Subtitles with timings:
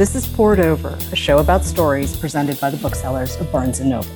[0.00, 3.84] This is Poured Over, a show about stories presented by the booksellers of Barnes &
[3.84, 4.08] Noble.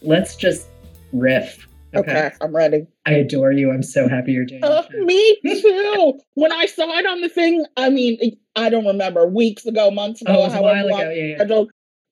[0.00, 0.70] Let's just
[1.12, 1.68] riff.
[1.94, 2.10] Okay.
[2.10, 2.86] okay, I'm ready.
[3.04, 3.70] I adore you.
[3.70, 5.04] I'm so happy you're doing uh, it.
[5.04, 6.18] Me too.
[6.36, 10.22] when I saw it on the thing, I mean, I don't remember weeks ago, months
[10.22, 11.10] ago, oh, a while ago.
[11.10, 11.64] Yeah, yeah.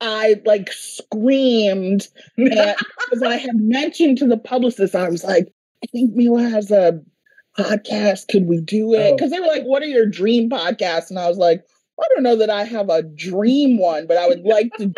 [0.03, 2.77] I like screamed because
[3.25, 5.49] I had mentioned to the publicist, I was like,
[5.83, 7.01] I think Miwa has a
[7.59, 8.29] podcast.
[8.29, 9.17] Could we do it?
[9.17, 9.37] Because oh.
[9.37, 11.11] they were like, What are your dream podcasts?
[11.11, 11.63] And I was like,
[12.01, 14.93] I don't know that I have a dream one, but I would like to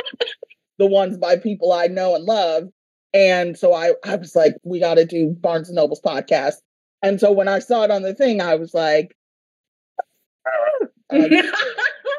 [0.79, 2.65] the ones by people I know and love.
[3.13, 6.55] And so I, I was like, we got to do Barnes and Noble's podcast.
[7.03, 9.17] And so when I saw it on the thing, I was like,
[11.13, 11.21] um,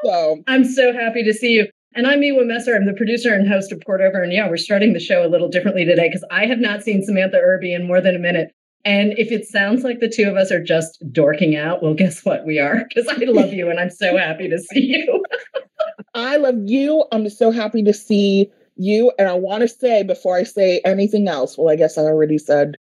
[0.03, 1.67] so I'm so happy to see you.
[1.93, 2.75] And I'm Miwa Messer.
[2.75, 4.21] I'm the producer and host of Poured Over.
[4.21, 7.03] And yeah, we're starting the show a little differently today because I have not seen
[7.03, 8.53] Samantha Irby in more than a minute.
[8.83, 12.25] And if it sounds like the two of us are just dorking out, well, guess
[12.25, 12.45] what?
[12.45, 15.23] We are because I love you and I'm so happy to see you.
[16.13, 17.05] I love you.
[17.11, 19.11] I'm so happy to see you.
[19.17, 22.37] And I want to say before I say anything else, well, I guess I already
[22.37, 22.75] said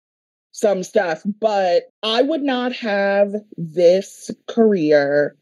[0.51, 5.35] some stuff, but I would not have this career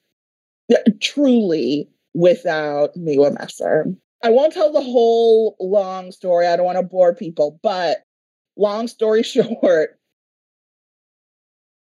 [1.02, 3.86] truly without Miwa Messer.
[4.24, 6.48] I won't tell the whole long story.
[6.48, 8.00] I don't want to bore people, but
[8.58, 9.97] long story short,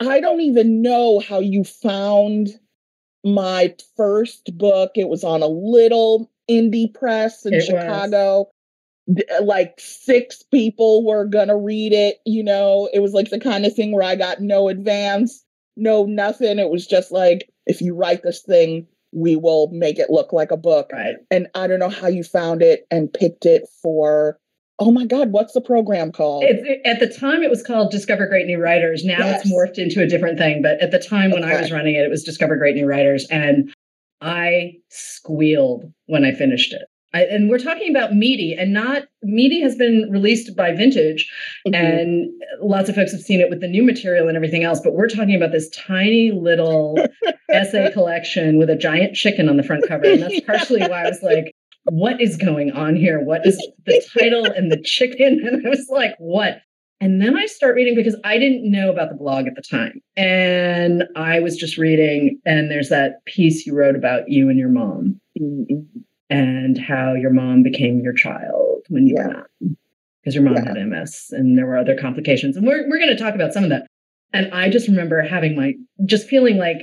[0.10, 2.50] I don't even know how you found
[3.24, 4.92] my first book.
[4.96, 8.38] It was on a little indie press in it Chicago.
[8.40, 8.48] Was.
[9.10, 12.90] Uh, like six people were gonna read it, you know.
[12.94, 15.44] It was like the kind of thing where I got no advance,
[15.76, 16.60] no nothing.
[16.60, 20.52] It was just like, if you write this thing, we will make it look like
[20.52, 20.92] a book.
[20.94, 21.16] Right.
[21.30, 24.40] And I don't know how you found it and picked it for
[24.82, 28.26] oh my god what's the program called it, at the time it was called discover
[28.26, 29.42] great new writers now yes.
[29.42, 32.04] it's morphed into a different thing but at the time when i was running it
[32.04, 33.72] it was discover great new writers and
[34.22, 36.82] i squealed when i finished it
[37.14, 41.30] I, and we're talking about meaty and not meaty has been released by vintage
[41.68, 41.76] mm-hmm.
[41.76, 44.94] and lots of folks have seen it with the new material and everything else but
[44.94, 46.98] we're talking about this tiny little
[47.50, 51.10] essay collection with a giant chicken on the front cover and that's partially why i
[51.10, 51.54] was like
[51.86, 55.88] what is going on here what is the title and the chicken and i was
[55.90, 56.62] like what
[57.04, 60.00] and then I start reading because I didn't know about the blog at the time.
[60.16, 64.70] And I was just reading, and there's that piece you wrote about you and your
[64.70, 65.20] mom.
[65.42, 69.28] Mm-hmm and how your mom became your child when you yeah.
[69.28, 69.48] were not
[70.22, 70.68] because your mom yeah.
[70.68, 72.56] had MS and there were other complications.
[72.56, 73.86] And we're, we're going to talk about some of that.
[74.34, 75.74] And I just remember having my,
[76.06, 76.78] just feeling like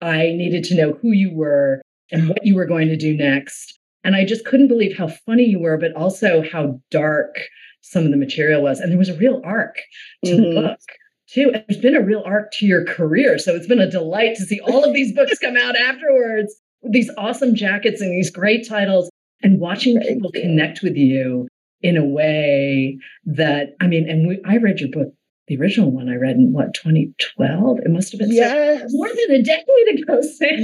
[0.00, 1.80] I needed to know who you were
[2.10, 3.78] and what you were going to do next.
[4.02, 7.36] And I just couldn't believe how funny you were, but also how dark
[7.82, 8.80] some of the material was.
[8.80, 9.76] And there was a real arc
[10.24, 10.42] to mm-hmm.
[10.42, 10.80] the book
[11.28, 11.50] too.
[11.52, 13.38] And there's been a real arc to your career.
[13.38, 17.10] So it's been a delight to see all of these books come out afterwards these
[17.18, 19.10] awesome jackets and these great titles
[19.42, 20.40] and watching Thank people you.
[20.42, 21.48] connect with you
[21.82, 25.14] in a way that I mean, and we, I read your book,
[25.48, 27.78] the original one I read in what 2012.
[27.80, 28.84] It must have been yes.
[28.92, 30.60] more than a decade ago, Sam.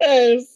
[0.00, 0.46] Yes.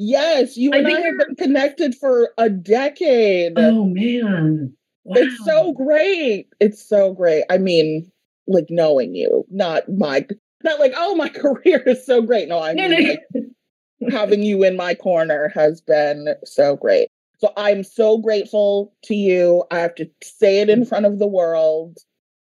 [0.00, 3.52] yes, you and I, I have been connected for a decade.
[3.56, 4.74] Oh man.
[5.04, 5.14] Wow.
[5.16, 6.48] It's so great.
[6.60, 7.44] It's so great.
[7.50, 8.10] I mean,
[8.46, 10.26] like knowing you, not my
[10.62, 12.48] not like, oh, my career is so great.
[12.48, 17.08] No, I mean, like, having you in my corner has been so great.
[17.38, 19.64] So I'm so grateful to you.
[19.70, 21.98] I have to say it in front of the world.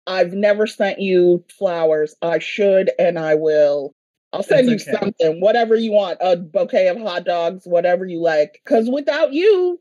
[0.06, 2.15] I've never sent you flowers.
[2.21, 3.94] I should and I will.
[4.34, 5.00] I'll send That's you okay.
[5.00, 8.61] something, whatever you want, a bouquet of hot dogs, whatever you like.
[8.65, 9.81] Because without you,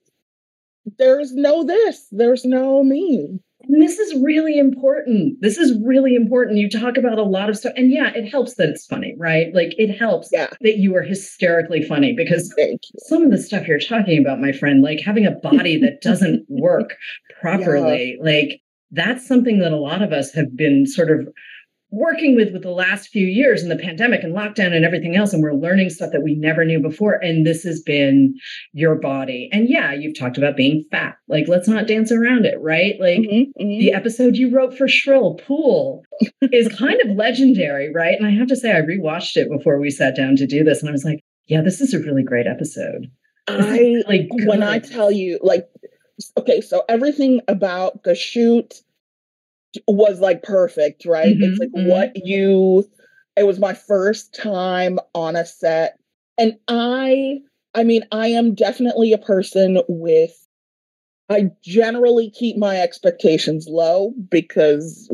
[0.99, 3.39] there's no this, there's no me.
[3.63, 5.37] And this is really important.
[5.41, 6.57] This is really important.
[6.57, 7.73] You talk about a lot of stuff.
[7.77, 9.55] And yeah, it helps that it's funny, right?
[9.55, 10.49] Like it helps yeah.
[10.61, 12.53] that you are hysterically funny because
[12.97, 16.45] some of the stuff you're talking about, my friend, like having a body that doesn't
[16.49, 16.95] work
[17.41, 18.23] properly, yeah.
[18.23, 21.27] like that's something that a lot of us have been sort of
[21.93, 25.31] working with with the last few years and the pandemic and lockdown and everything else
[25.31, 28.33] and we're learning stuff that we never knew before and this has been
[28.73, 29.47] your body.
[29.53, 31.17] And yeah you've talked about being fat.
[31.27, 32.95] Like let's not dance around it right?
[32.99, 33.79] Like mm-hmm, mm-hmm.
[33.79, 36.03] the episode you wrote for shrill pool
[36.41, 38.17] is kind of legendary right?
[38.17, 40.81] And i have to say i rewatched it before we sat down to do this
[40.81, 43.07] and i was like yeah this is a really great episode.
[43.47, 45.67] I like when i tell you like
[46.37, 48.81] okay so everything about the shoot
[49.87, 51.27] was like perfect, right?
[51.27, 51.89] Mm-hmm, it's like mm-hmm.
[51.89, 52.89] what you
[53.35, 55.97] it was my first time on a set
[56.37, 57.39] and I
[57.75, 60.31] I mean, I am definitely a person with
[61.29, 65.09] I generally keep my expectations low because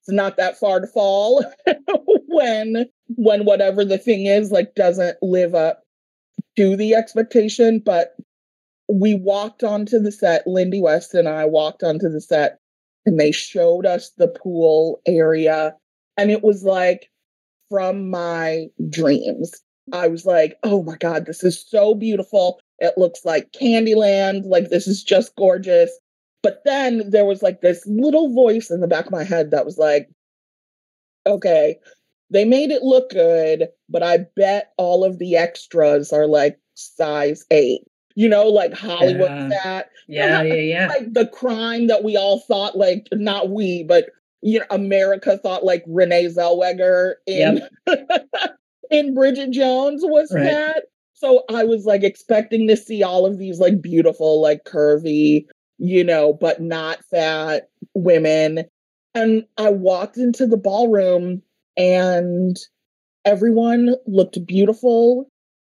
[0.00, 1.44] it's not that far to fall
[2.26, 5.82] when when whatever the thing is like doesn't live up
[6.56, 7.80] to the expectation.
[7.84, 8.16] But
[8.88, 12.58] we walked onto the set, Lindy West and I walked onto the set
[13.06, 15.74] and they showed us the pool area.
[16.16, 17.10] And it was like
[17.70, 19.52] from my dreams.
[19.92, 22.60] I was like, oh my God, this is so beautiful.
[22.78, 24.44] It looks like Candyland.
[24.44, 25.90] Like, this is just gorgeous.
[26.42, 29.64] But then there was like this little voice in the back of my head that
[29.64, 30.08] was like,
[31.26, 31.76] okay,
[32.30, 37.44] they made it look good, but I bet all of the extras are like size
[37.50, 37.82] eight.
[38.14, 39.48] You know, like Hollywood Yeah.
[39.62, 39.90] fat.
[40.08, 40.88] Yeah, yeah, yeah.
[40.88, 44.10] Like the crime that we all thought, like, not we, but
[44.42, 47.62] you know, America thought like Renee Zellweger in
[48.90, 50.52] in Bridget Jones was Right.
[50.52, 50.84] fat.
[51.14, 55.46] So I was like expecting to see all of these like beautiful, like curvy,
[55.78, 58.64] you know, but not fat women.
[59.14, 61.42] And I walked into the ballroom
[61.76, 62.56] and
[63.24, 65.30] everyone looked beautiful.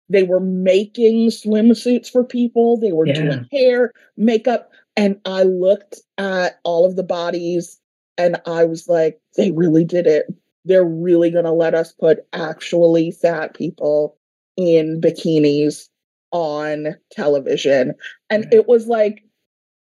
[0.09, 3.15] They were making swimsuits for people, they were Yeah.
[3.15, 4.71] doing hair, makeup.
[4.97, 7.81] And I looked at all of the bodies
[8.17, 10.27] and I was like, they really did it.
[10.65, 14.17] They're really going to let us put actually fat people
[14.57, 15.89] in bikinis
[16.31, 17.95] on television.
[18.31, 18.55] And Right.
[18.55, 19.25] it was like,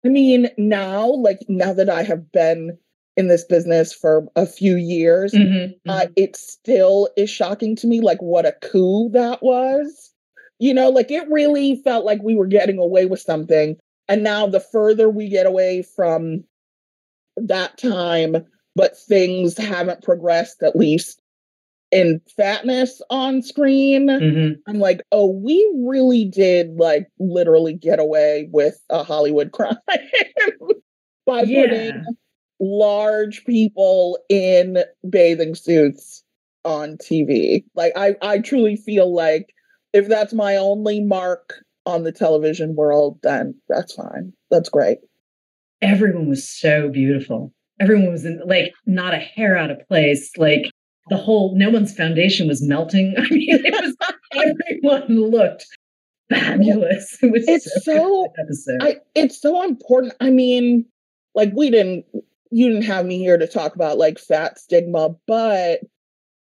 [0.05, 2.76] I mean, now, like, now that I have been
[3.17, 6.12] in this business for a few years, Mhm, uh, mhm.
[6.17, 10.12] it still is shocking to me, like, what a coup that was.
[10.59, 13.76] You know, like, it really felt like we were getting away with something.
[14.09, 16.44] And now, the further we get away from
[17.37, 18.37] that time,
[18.76, 21.20] but things haven't progressed, at least
[21.93, 24.09] in fatness on screen.
[24.09, 24.56] Mhm.
[24.69, 29.76] I'm like, oh, we really did like literally get away with a Hollywood crime
[31.26, 31.62] by Yeah.
[31.62, 32.17] putting
[32.62, 34.79] large people in
[35.11, 36.23] bathing suits
[36.64, 37.64] on TV.
[37.75, 39.53] Like I I truly feel like
[39.93, 41.55] if that's my only mark
[41.85, 44.32] on the television world, then that's fine.
[44.50, 44.99] That's great.
[45.82, 47.53] Everyone was so beautiful.
[47.81, 50.31] Everyone was in, like not a hair out of place.
[50.37, 50.70] Like
[51.09, 53.14] the whole no one's foundation was melting.
[53.19, 53.97] I mean, it was
[54.32, 55.67] everyone looked
[56.31, 57.19] fabulous.
[57.23, 58.79] It was It's so, so-.
[58.81, 60.14] I it's so important.
[60.20, 60.87] I mean,
[61.35, 62.05] like we didn't
[62.52, 65.81] you didn't have me here to talk about like fat stigma, but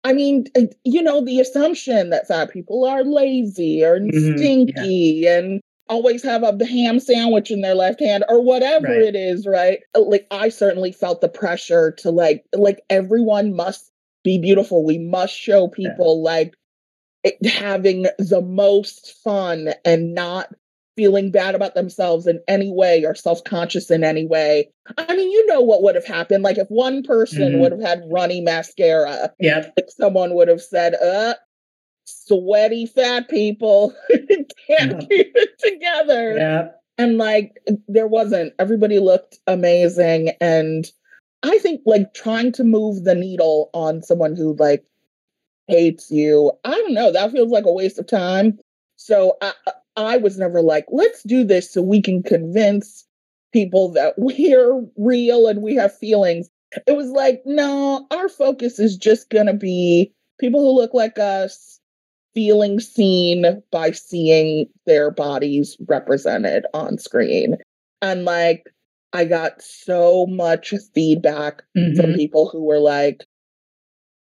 [0.03, 4.35] I mean, uh, you know, the assumption that fat people are lazy or Mhm, yeah.
[4.37, 9.03] stinky and always have a ham sandwich in their left hand or whatever Right.
[9.03, 9.81] it is, right?
[9.95, 13.91] Uh, Like I certainly felt the pressure to like like everyone must
[14.23, 14.85] be beautiful.
[14.85, 16.55] We must show people like
[17.23, 20.53] it, having the most fun and not
[21.01, 24.69] feeling bad about themselves in any way or self-conscious in any way.
[24.99, 26.43] I mean, you know what would have happened.
[26.43, 27.59] Like if one person Mhm.
[27.59, 29.73] would have had runny mascara, yep.
[29.75, 31.33] like someone would have said, uh,
[32.05, 34.99] sweaty fat people can't Yeah.
[34.99, 36.33] keep it together.
[36.37, 36.81] Yep.
[36.99, 37.57] And like
[37.87, 38.53] there wasn't.
[38.59, 40.33] Everybody looked amazing.
[40.39, 40.85] And
[41.41, 44.85] I think like trying to move the needle on someone who like
[45.67, 48.59] hates you, I don't know, that feels like a waste of time.
[48.97, 49.53] So I
[50.01, 53.05] I was never like, let's do this so we can convince
[53.53, 56.49] people that we're real and we have feelings.
[56.87, 61.79] It was like, no, our focus is just gonna be people who look like us
[62.33, 67.57] feeling seen by seeing their bodies represented on screen.
[68.01, 68.65] And like,
[69.13, 72.15] I got so much feedback from Mhm.
[72.15, 73.25] people who were like,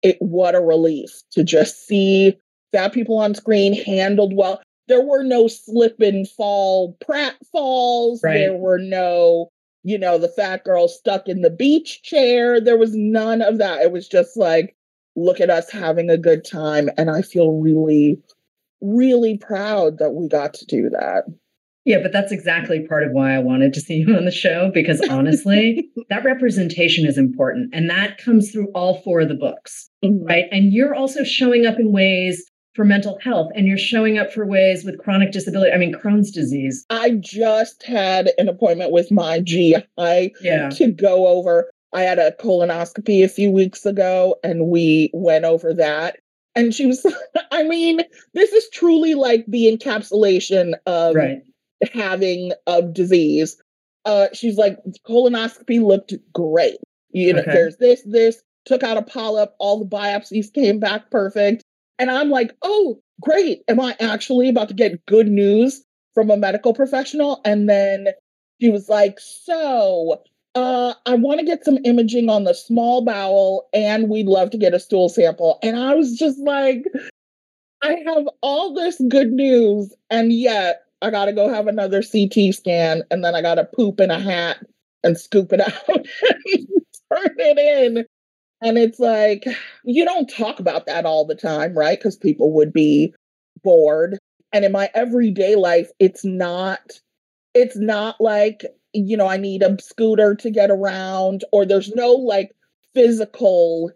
[0.03, 2.37] it what a relief to just see
[2.73, 4.61] fat people on screen handled well.
[4.89, 8.23] There were no slip and fall prat falls.
[8.23, 8.39] Right.
[8.39, 9.51] There were no,
[9.85, 12.61] you know, the fat girl stuck in the beach chair.
[12.61, 13.83] There was none of that.
[13.83, 14.77] It was just like,
[15.17, 16.89] look at us having a good time.
[16.97, 18.21] And I feel really,
[18.81, 21.25] really proud that we got to do that.
[21.85, 24.71] Yeah, but that's exactly part of why I wanted to see you on the show
[24.73, 27.75] because honestly, that representation is important.
[27.75, 30.25] And that comes through all four of the books, mm-hmm.
[30.25, 30.45] right?
[30.53, 34.47] And you're also showing up in ways for mental health and you're showing up for
[34.47, 35.73] ways with chronic disability.
[35.73, 36.87] I mean, Crohn's disease.
[36.91, 39.85] I just had an appointment with my GI
[40.41, 40.71] Yeah.
[40.71, 41.71] to go over.
[41.93, 46.17] I had a colonoscopy a few weeks ago and we went over that.
[46.55, 47.05] And she was,
[47.53, 48.01] I mean,
[48.35, 51.43] this is truly like the encapsulation of Right.
[51.93, 53.61] having a disease.
[54.07, 56.77] Uh, she's like, colonoscopy looked great.
[57.11, 57.53] You know, Okay.
[57.53, 61.62] there's this, this, took out a polyp, all the biopsies came back perfect.
[62.03, 63.63] And I'm like, oh, great.
[63.69, 67.41] Am I actually about to get good news from a medical professional?
[67.45, 68.09] And then
[68.61, 70.21] she was like, so
[70.57, 74.59] uh, I want to get some imaging on the small bowel and we'd love to
[74.59, 75.61] get a stool sample.
[75.63, 76.87] And I was just like,
[77.85, 82.53] I have all this good news, and yet I got to go have another CT
[82.53, 84.59] scan, and then I got to poop in a hat
[85.05, 86.07] and scoop it out and
[87.13, 88.07] turn it in.
[88.63, 89.45] And it's like,
[89.85, 91.99] you don't talk about that all the time, right?
[91.99, 93.13] Because people would be
[93.65, 94.19] bored.
[94.53, 96.93] And in my everyday life, it's not,
[97.55, 102.13] it's not like, you know, I need a scooter to get around, or there's no
[102.13, 102.53] like
[102.95, 103.91] physical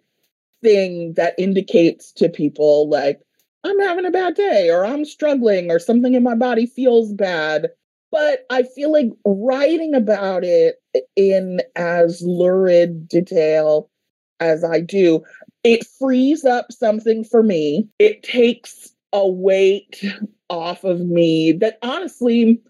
[0.62, 3.20] thing that indicates to people like
[3.62, 7.68] I'm having a bad day or I'm struggling or something in my body feels bad.
[8.10, 10.76] But I feel like writing about it
[11.16, 13.90] in as lurid detail
[14.40, 15.22] as I do,
[15.64, 17.88] it frees up something for me.
[17.98, 20.02] It takes a weight
[20.50, 22.60] off of me that honestly,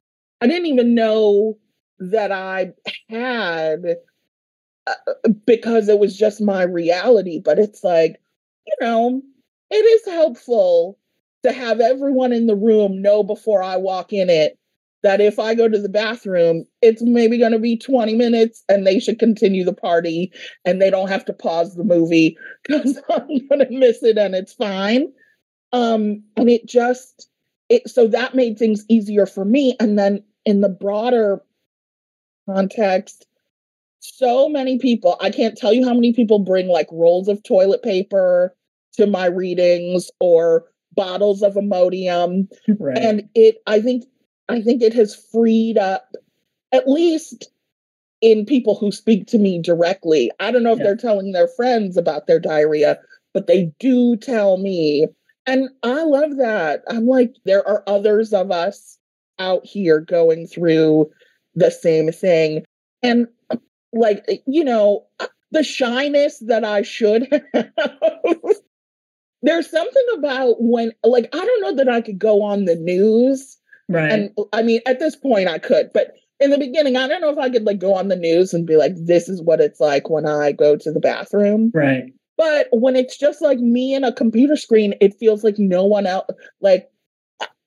[0.41, 1.59] I didn't even know
[1.99, 2.73] that I
[3.09, 3.97] had
[4.87, 5.13] uh,
[5.47, 7.41] because it was just my reality.
[7.45, 8.21] But it's like,
[8.67, 9.23] you know,
[9.71, 10.99] it is helpful
[11.43, 14.59] to have everyone in the room know before I walk in it
[15.07, 18.85] that if I go to the bathroom, it's maybe going to be 20 minutes and
[18.85, 20.33] they should continue the party
[20.65, 22.37] and they don't have to pause the movie
[22.67, 25.13] because I'm going to miss it and it's fine.
[25.73, 27.29] Um, and it just,
[27.69, 29.77] it, so that made things easier for me.
[29.79, 31.41] And then in the broader
[32.49, 33.29] context,
[34.01, 37.85] so many people, I can't tell you how many people bring like rolls of toilet
[37.85, 38.57] paper
[38.95, 40.65] to my readings or
[40.97, 42.51] bottles of Imodium.
[42.81, 42.99] Right.
[42.99, 44.05] And it, I think,
[44.49, 46.15] I think it has freed up
[46.73, 47.51] at least
[48.21, 50.31] in people who speak to me directly.
[50.41, 50.85] I don't know if yeah.
[50.85, 52.99] they're telling their friends about their diarrhea,
[53.35, 55.07] but they do tell me.
[55.47, 56.83] And I love that.
[56.89, 58.99] I'm like, there are others of us
[59.39, 61.11] out here going through
[61.55, 62.65] the same thing.
[63.03, 63.29] And
[63.93, 65.07] like, you know,
[65.53, 67.71] the shyness that I should have
[69.43, 73.57] there's something about when like I don't know that I could go on the news.
[73.89, 74.11] Right.
[74.11, 77.31] And I mean at this point I could, but in the beginning I don't know
[77.31, 79.81] if I could like go on the news and be like this is what it's
[79.81, 81.71] like when I go to the bathroom.
[81.75, 82.05] Right.
[82.37, 86.07] But when it's just like me and a computer screen, it feels like no one
[86.07, 86.27] else
[86.61, 86.89] like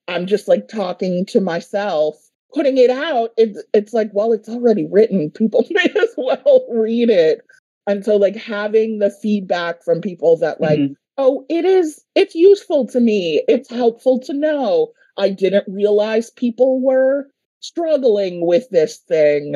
[0.08, 2.16] I'm just like talking to myself.
[2.52, 5.30] Putting it out, it's it's like, well, it's already written.
[5.30, 7.42] People may as well read it.
[7.86, 12.34] And so like having the feedback from people that like, mm-hmm oh, it is, it's
[12.34, 13.44] useful to me.
[13.48, 14.94] It's helpful to know.
[15.20, 17.28] I didn't realize people were
[17.60, 19.56] struggling with this thing.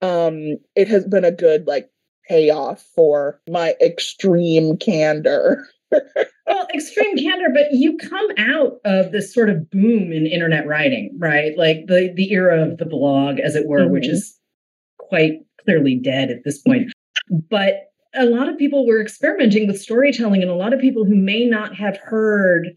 [0.00, 1.90] Um, it has been a good like
[2.28, 5.66] payoff for my extreme candor.
[6.46, 11.14] well, extreme candor, but you come out of this sort of boom in internet writing,
[11.18, 11.56] right?
[11.56, 13.92] Like the the era of the blog, as it were, mm-hmm.
[13.92, 14.38] which is
[14.98, 16.92] quite clearly dead at this point.
[17.50, 21.16] But a lot of people were experimenting with storytelling and a lot of people who
[21.16, 22.70] may not have heard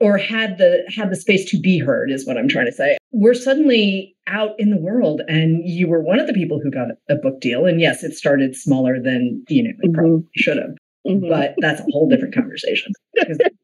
[0.00, 2.96] or had the had the space to be heard is what i'm trying to say
[3.12, 6.88] we're suddenly out in the world and you were one of the people who got
[7.08, 9.94] a book deal and yes it started smaller than you know it mm-hmm.
[9.94, 10.74] probably should have
[11.06, 11.28] mm-hmm.
[11.28, 12.92] but that's a whole different conversation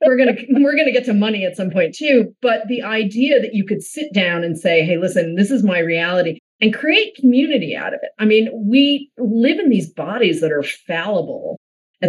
[0.05, 3.55] we're gonna we're gonna get to money at some point too but the idea that
[3.55, 7.77] you could sit down and say hey listen this is my reality and create community
[7.77, 8.11] out of it.
[8.19, 11.59] I mean, we live in these bodies that are fallible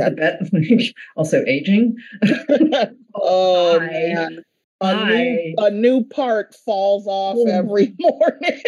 [0.01, 0.22] at the
[0.80, 1.96] best, also aging.
[3.16, 4.44] oh, man.
[4.80, 7.48] A new, a new part falls off oh.
[7.48, 8.62] every morning.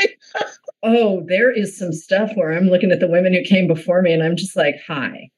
[0.82, 4.12] oh, there is some stuff where I'm looking at the women who came before me
[4.12, 5.30] and I'm just like, hi,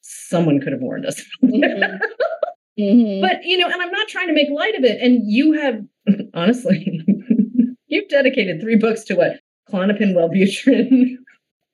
[0.00, 1.20] someone could have warned us.
[1.42, 1.96] Mm-hmm.
[2.78, 3.20] Mm-hmm.
[3.20, 5.00] But, you know, and I'm not trying to make light of it.
[5.02, 5.84] And you have,
[6.34, 7.04] honestly,
[7.88, 9.40] you've dedicated three books to what?
[9.70, 11.16] Klonopin, Wellbutrin,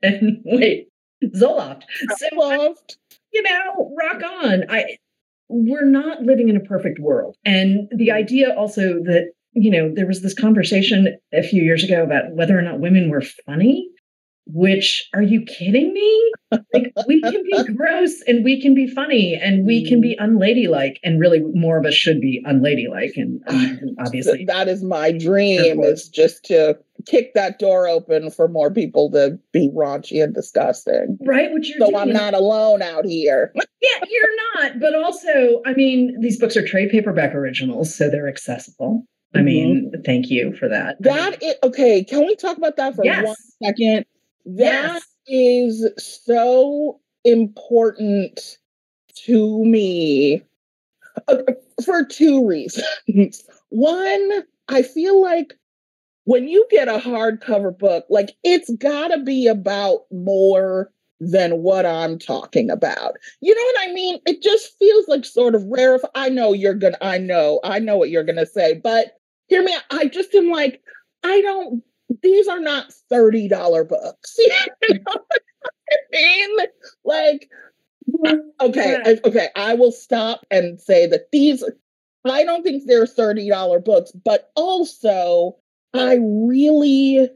[0.03, 0.89] and wait,
[1.25, 1.83] Zoloft.
[2.21, 2.97] Zoloft.
[3.37, 4.65] You know, rock on.
[4.71, 4.97] I
[5.49, 7.37] we're not living in a perfect world.
[7.45, 12.03] And the idea also that, you know, there was this conversation a few years ago
[12.03, 13.89] about whether or not women were funny
[14.47, 16.33] which are you kidding me?
[16.53, 20.25] Like we can be gross and we can be funny and we can be mm.
[20.25, 25.11] unladylike and really more of us should be unladylike and um, obviously that is my
[25.11, 30.35] dream is just to kick that door open for more people to be raunchy and
[30.35, 31.19] disgusting.
[31.21, 31.97] Right, which you're so doing.
[31.97, 33.53] I'm not alone out here.
[33.83, 34.81] yeah, you're not.
[34.81, 39.07] But also, I mean, these books are trade paperback originals, so they're accessible.
[39.35, 39.45] I mm-hmm.
[39.45, 40.97] mean, thank you for that.
[41.01, 42.05] That is, okay.
[42.05, 43.25] Can we talk about that for yes.
[43.25, 44.07] one second?
[44.47, 45.87] That yes.
[45.97, 48.59] is so important
[49.25, 50.43] to me
[51.85, 53.45] for two reasons.
[53.71, 55.55] One, I feel like
[56.27, 60.91] when you get a hardcover book, like it's got to be about more
[61.21, 63.15] than what I'm talking about.
[63.41, 64.19] You know what I mean?
[64.27, 65.95] It just feels like sort of rare.
[65.95, 69.63] If I know you're gonna, I know, I know what you're gonna say, but hear
[69.63, 69.75] me.
[69.91, 70.83] I just am like,
[71.23, 71.83] I don't.
[72.23, 74.37] These are not thirty dollar books.
[74.39, 74.49] you
[74.95, 75.25] know what
[75.91, 76.57] I mean?
[77.05, 77.49] Like,
[78.61, 79.49] okay, okay.
[79.55, 81.63] I will stop and say that these.
[82.25, 85.57] I don't think they're thirty dollar books, but also
[85.99, 87.29] I really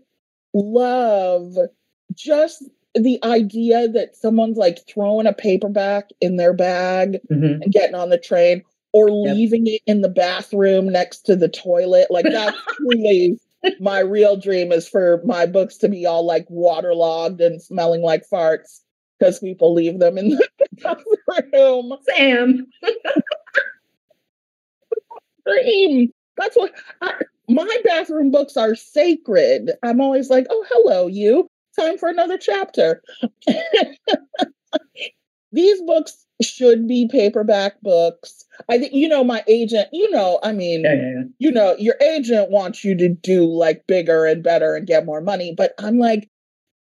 [0.55, 1.55] love
[2.14, 2.64] just
[2.95, 7.62] the idea that someone's like throwing a paperback in their bag mm-hmm.
[7.62, 8.62] and getting on the train
[8.93, 9.35] or yep.
[9.37, 12.09] leaving it in the bathroom next to the toilet.
[12.11, 13.38] Like that's really
[13.79, 18.25] my real dream is for my books to be all like waterlogged and smelling like
[18.29, 18.81] farts
[19.19, 20.49] because people leave them in the
[20.83, 21.93] bathroom.
[22.17, 22.67] Sam.
[25.47, 26.12] dream.
[26.40, 27.12] That's what I,
[27.49, 29.73] my bathroom books are sacred.
[29.82, 31.47] I'm always like, oh, hello, you.
[31.78, 33.02] Time for another chapter.
[35.52, 38.44] These books should be paperback books.
[38.68, 41.23] I think you know my agent, you know, I mean, yeah, yeah, yeah.
[41.38, 45.20] you know, your agent wants you to do like bigger and better and get more
[45.20, 46.28] money, but I'm like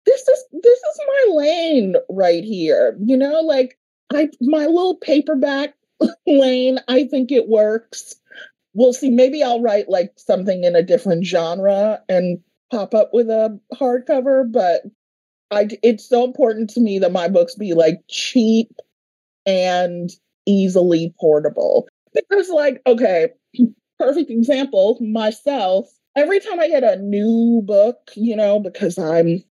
[0.06, 2.96] this is this is my lane right here.
[3.00, 3.78] You know, like
[4.12, 5.74] I my little paperback
[6.26, 8.16] lane, I think it works
[8.80, 9.10] we'll see.
[9.10, 12.38] Maybe I'll write like something in a different genre and
[12.72, 14.82] pop up with a hardcover, but
[15.50, 18.70] I it's so important to me that my books be like cheap
[19.44, 20.08] and
[20.46, 21.88] easily portable.
[22.14, 23.28] Because like, okay,
[23.98, 29.44] perfect example, myself, every time I get a new book, you know, because I'm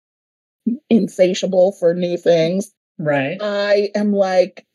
[0.90, 2.74] insatiable for new things.
[2.98, 3.38] Right.
[3.40, 4.66] I am like,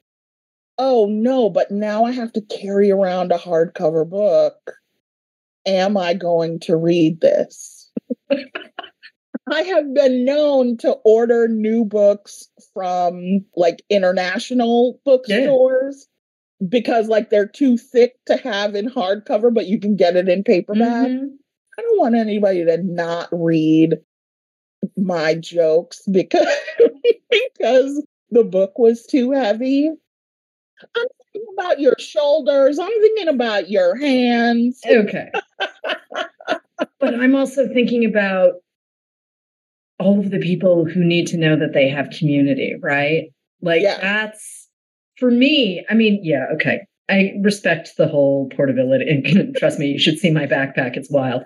[0.78, 4.74] oh no, but now I have to carry around a hardcover book.
[5.66, 7.90] Am I going to read this?
[9.50, 16.06] I have been known to order new books from like international bookstores
[16.60, 16.66] yeah.
[16.68, 20.44] because like they're too thick to have in hardcover, but you can get it in
[20.44, 21.08] paperback.
[21.08, 21.26] Mm-hmm.
[21.78, 23.96] I don't want anybody to not read
[24.96, 26.46] my jokes because
[27.30, 29.90] because the book was too heavy.
[30.82, 32.78] I'm thinking about your shoulders.
[32.78, 34.80] I'm thinking about your hands.
[34.86, 35.30] Okay.
[37.00, 38.54] but I'm also thinking about
[39.98, 43.26] all of the people who need to know that they have community, right?
[43.62, 43.98] Like yeah.
[44.00, 44.68] that's
[45.18, 45.84] for me.
[45.88, 46.80] I mean, yeah, okay.
[47.08, 50.96] I respect the whole portability and trust me, you should see my backpack.
[50.96, 51.44] It's wild.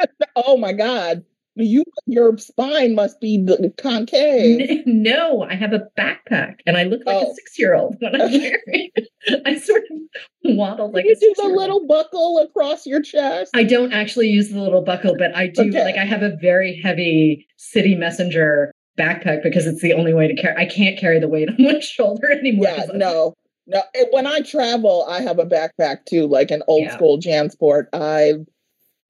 [0.36, 3.44] oh my God you your spine must be
[3.76, 4.82] concave.
[4.86, 7.30] No, I have a backpack and I look like oh.
[7.30, 8.90] a six year old when I'm wearing
[9.46, 13.50] I sort of waddle like you do the little buckle across your chest.
[13.54, 15.84] I don't actually use the little buckle, but I do okay.
[15.84, 20.34] like I have a very heavy city messenger backpack because it's the only way to
[20.34, 22.68] carry I can't carry the weight on my shoulder anymore.
[22.68, 23.34] Yeah, no.
[23.64, 26.96] No, when I travel, I have a backpack too, like an old yeah.
[26.96, 27.84] school Jansport.
[27.92, 28.34] I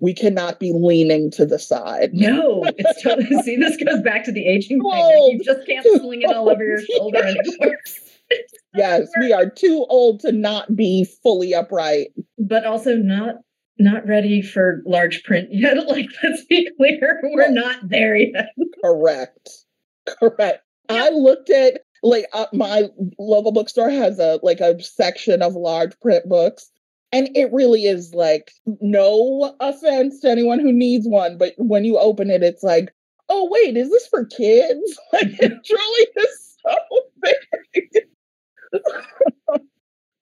[0.03, 2.11] we cannot be leaning to the side.
[2.13, 4.91] No, it's totally, see, this goes back to the aging thing.
[4.91, 7.79] Like you just can't sling it all over your shoulder anymore.
[8.75, 12.09] yes, we are too old to not be fully upright.
[12.37, 13.37] But also not
[13.79, 15.77] not ready for large print yet.
[15.87, 18.49] Like, let's be clear, we're not there yet.
[18.85, 19.51] Correct.
[20.19, 20.65] Correct.
[20.89, 22.89] I looked at like uh, my
[23.21, 26.73] local bookstore has a like a section of large print books
[27.13, 31.99] and it really is like no offense to anyone who needs one, but when you
[31.99, 32.93] open it, it's like,
[33.29, 34.99] oh wait, is this for kids?
[35.13, 36.75] Like it truly is so
[37.23, 38.05] big.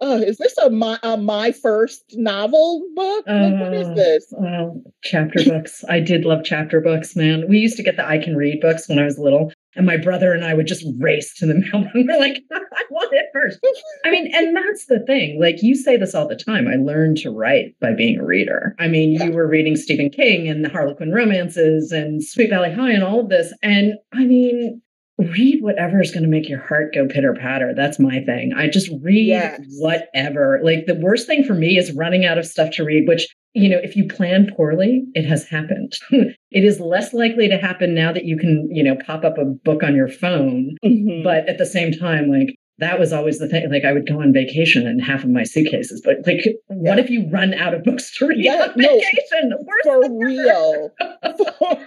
[0.01, 3.25] oh, is this a my a my first novel book?
[3.29, 4.35] Uh, what is uh, this?
[4.37, 5.85] Oh, chapter books.
[5.89, 7.45] I did love chapter books, man.
[7.49, 9.53] We used to get the I can read books when I was little.
[9.77, 11.93] And my brother and I would just race to the mailbox.
[11.95, 13.59] We're like, I want it first.
[14.05, 15.41] I mean, and that's the thing.
[15.41, 16.67] Like you say this all the time.
[16.69, 18.75] I learned to write by being a reader.
[18.79, 19.25] I mean, yeah.
[19.25, 23.21] you were reading Stephen King and the Harlequin romances and Sweet Valley High and all
[23.21, 23.53] of this.
[23.63, 24.83] And I mean,
[25.19, 27.75] read whatever is going to make your heart go pitter patter.
[27.75, 28.53] That's my thing.
[28.57, 29.61] I just read yes.
[29.79, 30.61] whatever.
[30.63, 33.69] Like the worst thing for me is running out of stuff to read, which you
[33.69, 35.99] know, if you plan poorly, it has happened.
[36.11, 39.45] it is less likely to happen now that you can, you know, pop up a
[39.45, 40.77] book on your phone.
[40.85, 41.25] Mm-hmm.
[41.25, 43.71] But at the same time, like that was always the thing.
[43.71, 46.55] Like I would go on vacation and half of my suitcases, but like, yeah.
[46.69, 49.53] what if you run out of books to read yeah, on vacation?
[49.85, 50.91] For real,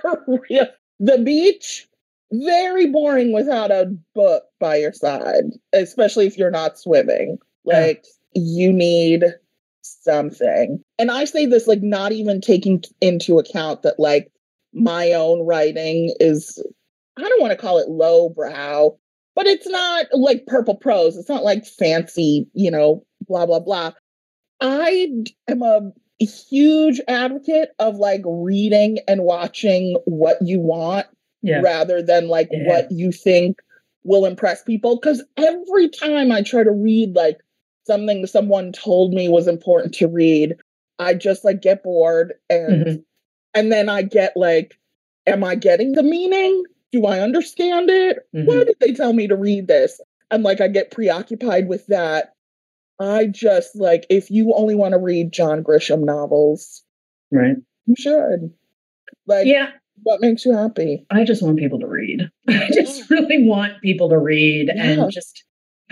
[0.02, 0.67] for real.
[0.99, 1.88] The beach,
[2.32, 7.38] very boring without a book by your side, especially if you're not swimming.
[7.65, 8.43] Like yeah.
[8.43, 9.23] you need
[9.83, 10.83] something.
[10.97, 14.31] And I say this like not even taking into account that like
[14.73, 16.63] my own writing is
[17.17, 18.97] I don't want to call it lowbrow,
[19.35, 21.15] but it's not like purple prose.
[21.15, 23.93] It's not like fancy, you know, blah blah blah.
[24.61, 25.09] I
[25.47, 31.07] am a huge advocate of like reading and watching what you want
[31.41, 31.59] yeah.
[31.61, 32.67] rather than like yeah.
[32.67, 33.57] what you think
[34.03, 34.99] will impress people.
[34.99, 37.39] Because every time I try to read like
[37.85, 40.55] something someone told me was important to read,
[40.99, 43.01] I just like get bored and mm-hmm.
[43.53, 44.79] and then I get like,
[45.27, 46.63] am I getting the meaning?
[46.91, 48.19] Do I understand it?
[48.35, 48.45] Mm-hmm.
[48.45, 49.99] Why did they tell me to read this?
[50.31, 52.33] And like I get preoccupied with that.
[52.99, 56.83] I just like if you only want to read John Grisham novels,
[57.31, 57.57] right?
[57.85, 58.53] You should.
[59.25, 59.71] Like, yeah,
[60.03, 61.05] what makes you happy?
[61.09, 62.29] I just want people to read.
[62.47, 64.83] I just really want people to read yeah.
[64.83, 65.43] and just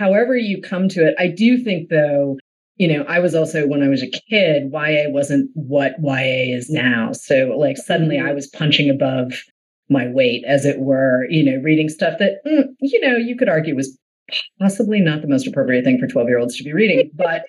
[0.02, 1.14] however you come to it.
[1.18, 2.36] I do think though,
[2.76, 6.68] you know, I was also when I was a kid, YA wasn't what YA is
[6.68, 7.12] now.
[7.12, 8.28] So like suddenly mm-hmm.
[8.28, 9.32] I was punching above
[9.88, 13.48] my weight, as it were, you know, reading stuff that, mm, you know, you could
[13.48, 13.96] argue was
[14.58, 17.10] possibly not the most appropriate thing for 12 year olds to be reading.
[17.14, 17.44] But,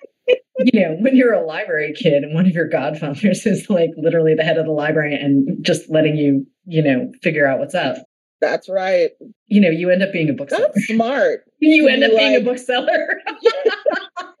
[0.58, 4.34] you know, when you're a library kid and one of your godfathers is like literally
[4.34, 7.96] the head of the library and just letting you, you know, figure out what's up.
[8.40, 9.10] That's right.
[9.46, 10.70] You know, you end up being a bookseller.
[10.74, 11.44] That's smart.
[11.60, 12.20] you end up like...
[12.20, 13.20] being a bookseller.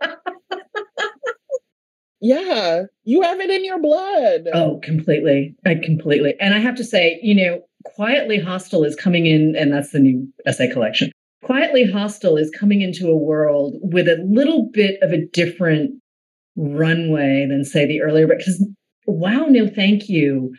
[2.20, 4.48] yeah, you have it in your blood.
[4.52, 5.54] Oh, completely.
[5.64, 6.34] I completely.
[6.40, 10.00] And I have to say, you know, Quietly Hostile is coming in, and that's the
[10.00, 11.10] new essay collection.
[11.44, 16.00] Quietly Hostile is coming into a world with a little bit of a different
[16.56, 18.38] runway than, say, the earlier, book.
[18.38, 18.66] because
[19.06, 20.54] wow, no, thank you.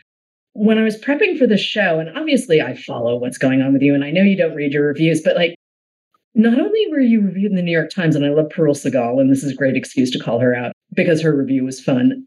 [0.58, 3.82] When I was prepping for the show, and obviously I follow what's going on with
[3.82, 5.54] you, and I know you don't read your reviews, but like,
[6.34, 9.20] not only were you reviewed in the New York Times, and I love Parul Sehgal,
[9.20, 12.26] and this is a great excuse to call her out because her review was fun.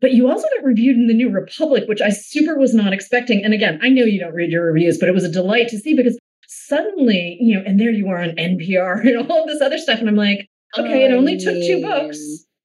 [0.00, 3.44] But you also got reviewed in the New Republic, which I super was not expecting.
[3.44, 5.78] And again, I know you don't read your reviews, but it was a delight to
[5.78, 9.60] see because suddenly, you know, and there you are on NPR and all of this
[9.60, 9.98] other stuff.
[9.98, 12.18] And I'm like, okay, it only took two books.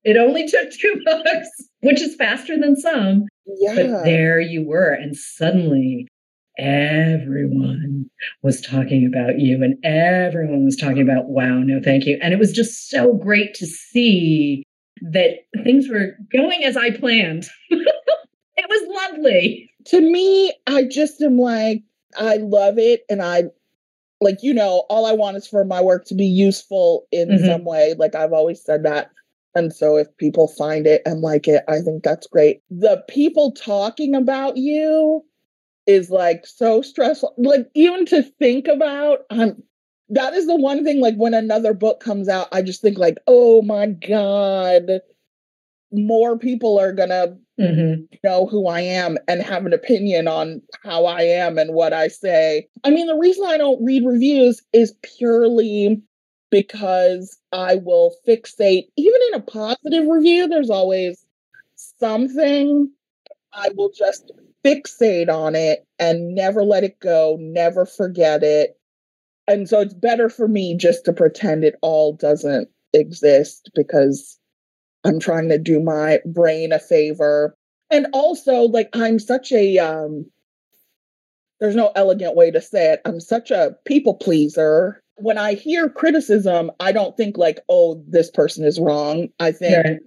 [0.04, 1.49] It only took two books,
[1.82, 3.26] which is faster than some.
[3.45, 3.75] Yeah.
[3.75, 4.93] But there you were.
[4.93, 6.08] And suddenly
[6.58, 8.10] everyone
[8.41, 12.17] was talking about you and everyone was talking about, wow, no, thank you.
[12.21, 14.63] And it was just so great to see
[15.01, 17.45] that things were going as I planned.
[17.69, 17.86] it
[18.69, 19.71] was lovely.
[19.86, 21.84] To me, I just am like,
[22.17, 23.03] I love it.
[23.10, 23.45] And I,
[24.21, 27.45] like, you know, all I want is for my work to be useful in mm-hmm.
[27.45, 27.95] some way.
[27.97, 29.10] Like, I've always said that.
[29.55, 32.61] And so if people find it and like it, I think that's great.
[32.69, 35.23] The people talking about you
[35.85, 37.35] is like so stressful.
[37.37, 39.61] Like, even to think about, I'm
[40.09, 43.17] that is the one thing like when another book comes out i just think like
[43.27, 44.99] oh my god
[45.91, 48.03] more people are gonna mm-hmm.
[48.23, 52.07] know who i am and have an opinion on how i am and what i
[52.07, 56.01] say i mean the reason i don't read reviews is purely
[56.53, 61.25] because i will fixate even in a positive review there's always
[61.99, 62.91] something
[63.51, 64.31] i will just
[64.63, 68.77] fixate on it and never let it go never forget it
[69.47, 74.39] and so it's better for me just to pretend it all doesn't exist because
[75.03, 77.55] I'm trying to do my brain a favor.
[77.89, 80.25] And also, like, I'm such a, um,
[81.59, 83.01] there's no elegant way to say it.
[83.05, 85.02] I'm such a people pleaser.
[85.17, 89.30] When I hear criticism, I don't think, like, oh, this person is wrong.
[89.39, 89.99] I think right.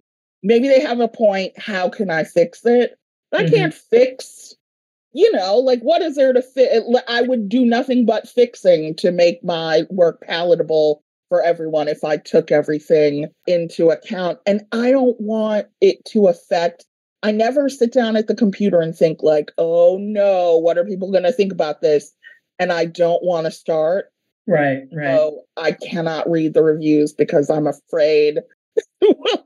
[0.43, 1.59] maybe they have a point.
[1.59, 2.99] How can I fix it?
[3.33, 3.55] I mm-hmm.
[3.55, 4.57] can't fix
[5.17, 6.85] you know, like what is there to fit?
[7.09, 12.19] I would do nothing but fixing to make my work palatable for everyone if I
[12.19, 14.41] took everything into account.
[14.45, 16.85] And I don't want it to affect.
[17.23, 21.11] I never sit down at the computer and think, like, oh no, what are people
[21.11, 22.13] going to think about this?
[22.59, 24.13] And I don't want to start.
[24.47, 25.17] Right, right.
[25.17, 28.39] So I cannot read the reviews because I'm afraid
[29.01, 29.45] will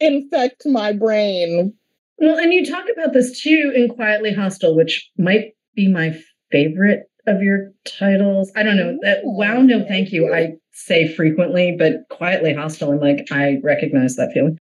[0.00, 1.74] infect my brain
[2.22, 6.16] well, and you talk about this too in Quietly Hostile, which might be my
[6.52, 8.52] favorite of your titles.
[8.54, 8.96] I don't know.
[9.02, 10.32] That wow, no, thank you.
[10.32, 14.56] I say frequently, but Quietly Hostile, I'm like, I recognize that feeling.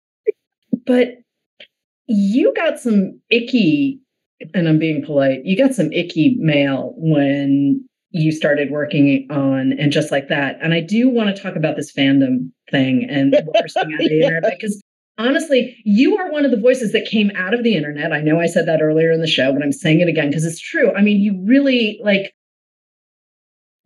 [0.87, 1.18] But
[2.06, 4.00] you got some icky,
[4.54, 9.92] and I'm being polite, you got some icky mail when you started working on and
[9.92, 10.59] just like that.
[10.61, 14.01] And I do want to talk about this fandom thing and what we're seeing out
[14.01, 14.83] of the internet because
[15.18, 18.12] honestly, you are one of the voices that came out of the internet.
[18.12, 20.44] I know I said that earlier in the show, but I'm saying it again because
[20.44, 20.92] it's true.
[20.94, 22.35] I mean, you really like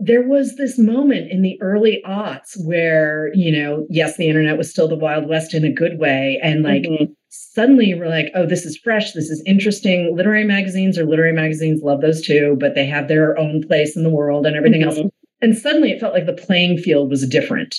[0.04, 4.70] there was this moment in the early aughts where, you know, yes, the internet was
[4.70, 6.38] still the Wild West in a good way.
[6.42, 7.12] And like mm-hmm.
[7.30, 9.12] suddenly we're like, oh, this is fresh.
[9.12, 10.14] This is interesting.
[10.14, 14.02] Literary magazines or literary magazines love those too, but they have their own place in
[14.02, 15.00] the world and everything mm-hmm.
[15.04, 15.12] else.
[15.40, 17.74] And suddenly it felt like the playing field was different.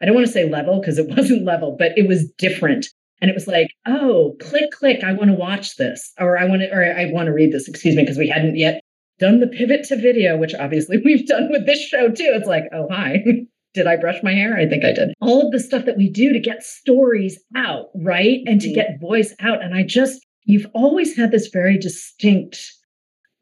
[0.00, 2.86] I don't want to say level because it wasn't level, but it was different.
[3.20, 6.62] And it was like, oh, click, click, I want to watch this, or I want
[6.62, 8.82] to, or I want to read this, excuse me, because we hadn't yet
[9.18, 12.32] done the pivot to video, which obviously we've done with this show too.
[12.34, 13.24] It's like, oh, hi.
[13.76, 14.56] did I brush my hair?
[14.56, 15.10] I think I did.
[15.20, 18.40] All of the stuff that we do to get stories out, right?
[18.46, 18.74] And to mm-hmm.
[18.74, 19.62] get voice out.
[19.62, 22.58] And I just, you've always had this very distinct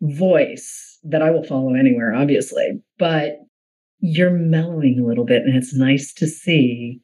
[0.03, 3.37] voice that I will follow anywhere, obviously, but
[4.01, 7.01] you're mellowing a little bit and it's nice to see.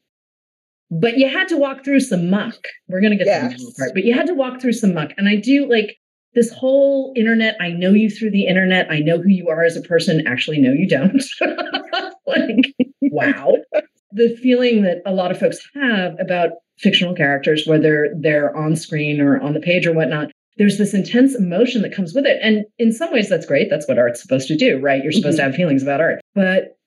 [0.91, 2.67] But you had to walk through some muck.
[2.89, 3.53] We're going to get yes.
[3.53, 5.11] to the part, but you had to walk through some muck.
[5.17, 5.95] And I do like,
[6.33, 8.89] this whole internet, I know you through the internet.
[8.89, 10.25] I know who you are as a person.
[10.25, 11.21] Actually, no, you don't.
[12.25, 13.55] like, wow.
[14.11, 19.19] the feeling that a lot of folks have about fictional characters, whether they're on screen
[19.19, 22.37] or on the page or whatnot, there's this intense emotion that comes with it.
[22.41, 23.69] And in some ways, that's great.
[23.69, 25.03] That's what art's supposed to do, right?
[25.03, 25.47] You're supposed mm-hmm.
[25.47, 26.21] to have feelings about art.
[26.33, 26.77] But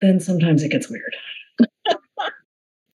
[0.00, 1.14] then sometimes it gets weird.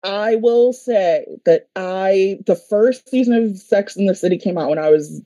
[0.04, 4.68] I will say that I, the first season of Sex in the City came out
[4.68, 5.22] when I was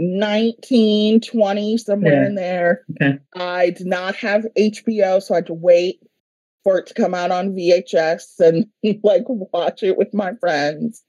[0.00, 2.26] 19, 20, somewhere yeah.
[2.26, 2.84] in there.
[2.92, 3.18] Okay.
[3.36, 6.00] I did not have HBO, so I had to wait
[6.64, 8.66] for it to come out on VHS and
[9.02, 11.04] like watch it with my friends.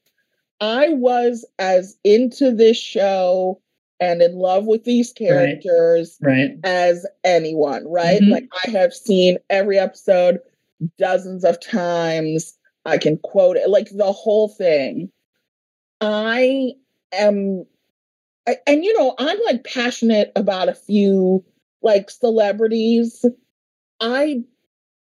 [0.60, 3.62] I was as into this show
[4.02, 6.50] and in love with these characters right.
[6.50, 6.60] Right.
[6.64, 8.22] as anyone, right?
[8.22, 8.32] Mm-hmm.
[8.32, 10.40] Like I have seen every episode
[10.98, 12.58] dozens of times.
[12.86, 15.12] I can quote it, like the whole thing.
[16.02, 16.74] I
[17.14, 17.66] am
[18.68, 21.44] and you know, I'm like passionate about a few
[21.82, 23.26] like celebrities.
[24.00, 24.44] I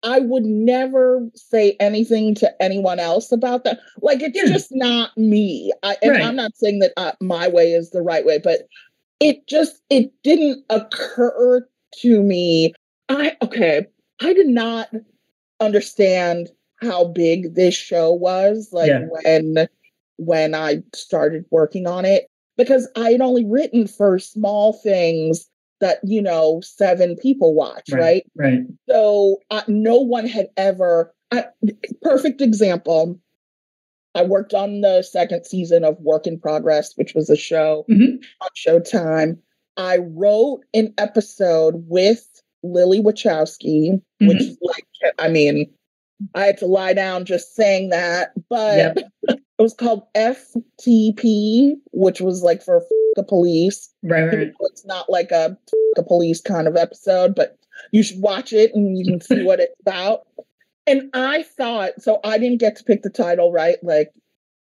[0.03, 3.81] I would never say anything to anyone else about that.
[4.01, 4.53] Like it's yeah.
[4.53, 5.73] just not me.
[5.83, 6.23] I, and right.
[6.23, 8.69] I'm not saying that uh, my way is the right way, but
[9.21, 11.67] it just it didn't occur
[12.01, 12.75] to me.
[13.09, 13.87] I okay,
[14.21, 14.89] I did not
[15.61, 19.07] understand how big this show was like yeah.
[19.11, 19.69] when
[20.17, 25.49] when I started working on it because I had only written for small things
[25.81, 28.61] that you know seven people watch right right, right.
[28.89, 31.43] so uh, no one had ever uh,
[32.03, 33.19] perfect example
[34.15, 38.17] i worked on the second season of work in progress which was a show mm-hmm.
[38.41, 39.39] on showtime
[39.77, 42.27] i wrote an episode with
[42.63, 44.27] lily wachowski mm-hmm.
[44.27, 44.87] which like
[45.19, 45.71] i mean
[46.35, 48.99] i had to lie down just saying that but yep.
[49.59, 52.85] it was called FTP, which was like for
[53.17, 53.93] the police.
[54.03, 54.53] Right, right.
[54.61, 55.59] It's not like a
[55.97, 57.59] the police kind of episode, but
[57.93, 60.27] you should watch it and you can see what it's about.
[60.87, 63.77] And I thought, so I didn't get to pick the title, right?
[63.83, 64.13] Like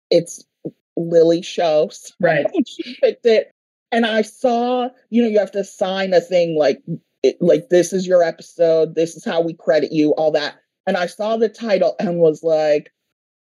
[0.10, 0.44] it's
[0.98, 2.12] Lily shows.
[2.20, 2.46] Right.
[2.68, 3.52] she picked it.
[3.92, 6.82] And I saw, you know, you have to sign a thing like
[7.24, 10.56] it, like this is your episode, this is how we credit you, all that.
[10.88, 12.92] And I saw the title and was like,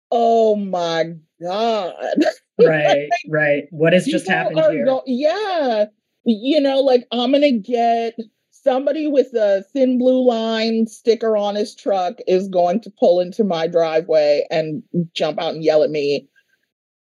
[0.10, 1.94] oh my God.
[2.66, 3.64] right, right.
[3.72, 4.86] What has just happened here?
[4.86, 5.86] Go- yeah.
[6.26, 8.16] You know, like I'm going to get
[8.52, 13.44] somebody with a thin blue line sticker on his truck is going to pull into
[13.44, 16.28] my driveway and jump out and yell at me.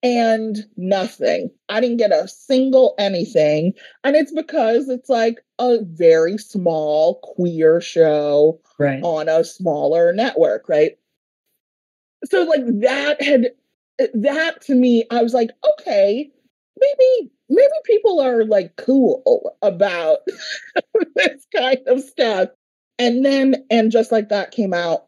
[0.02, 1.50] And nothing.
[1.70, 3.72] I didn't get a single anything.
[4.04, 9.02] And it's because it's like a very small queer show right.
[9.02, 10.98] on a smaller network, right?
[12.26, 13.52] So, like, that had
[14.02, 16.30] Uh, that to me, I was like, okay,
[16.80, 20.20] maybe maybe people are like cool about
[21.16, 22.50] this kind of stuff.
[23.00, 25.08] And then and just like that came out,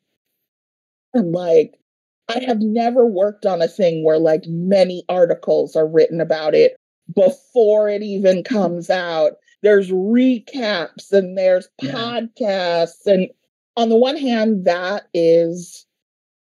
[1.15, 1.79] I'm like,
[2.27, 6.77] I have never worked on a thing where like many articles are written about it
[7.13, 8.55] before it even mm-hmm.
[8.55, 9.33] comes out.
[9.61, 11.91] There's recaps and there's yeah.
[11.91, 13.05] podcasts.
[13.05, 13.29] And
[13.77, 15.85] on the one hand, that is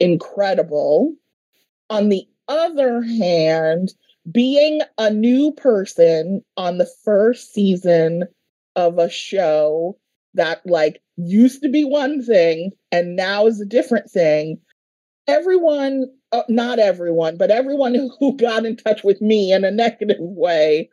[0.00, 1.14] incredible.
[1.90, 3.92] On the other hand,
[4.30, 8.24] being a new person on the first season
[8.76, 9.98] of a show
[10.34, 14.58] that like used to be one thing and now is a different thing.
[15.26, 20.16] Everyone uh, not everyone but everyone who got in touch with me in a negative
[20.20, 20.90] way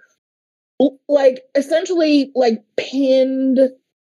[1.07, 3.59] like essentially like pinned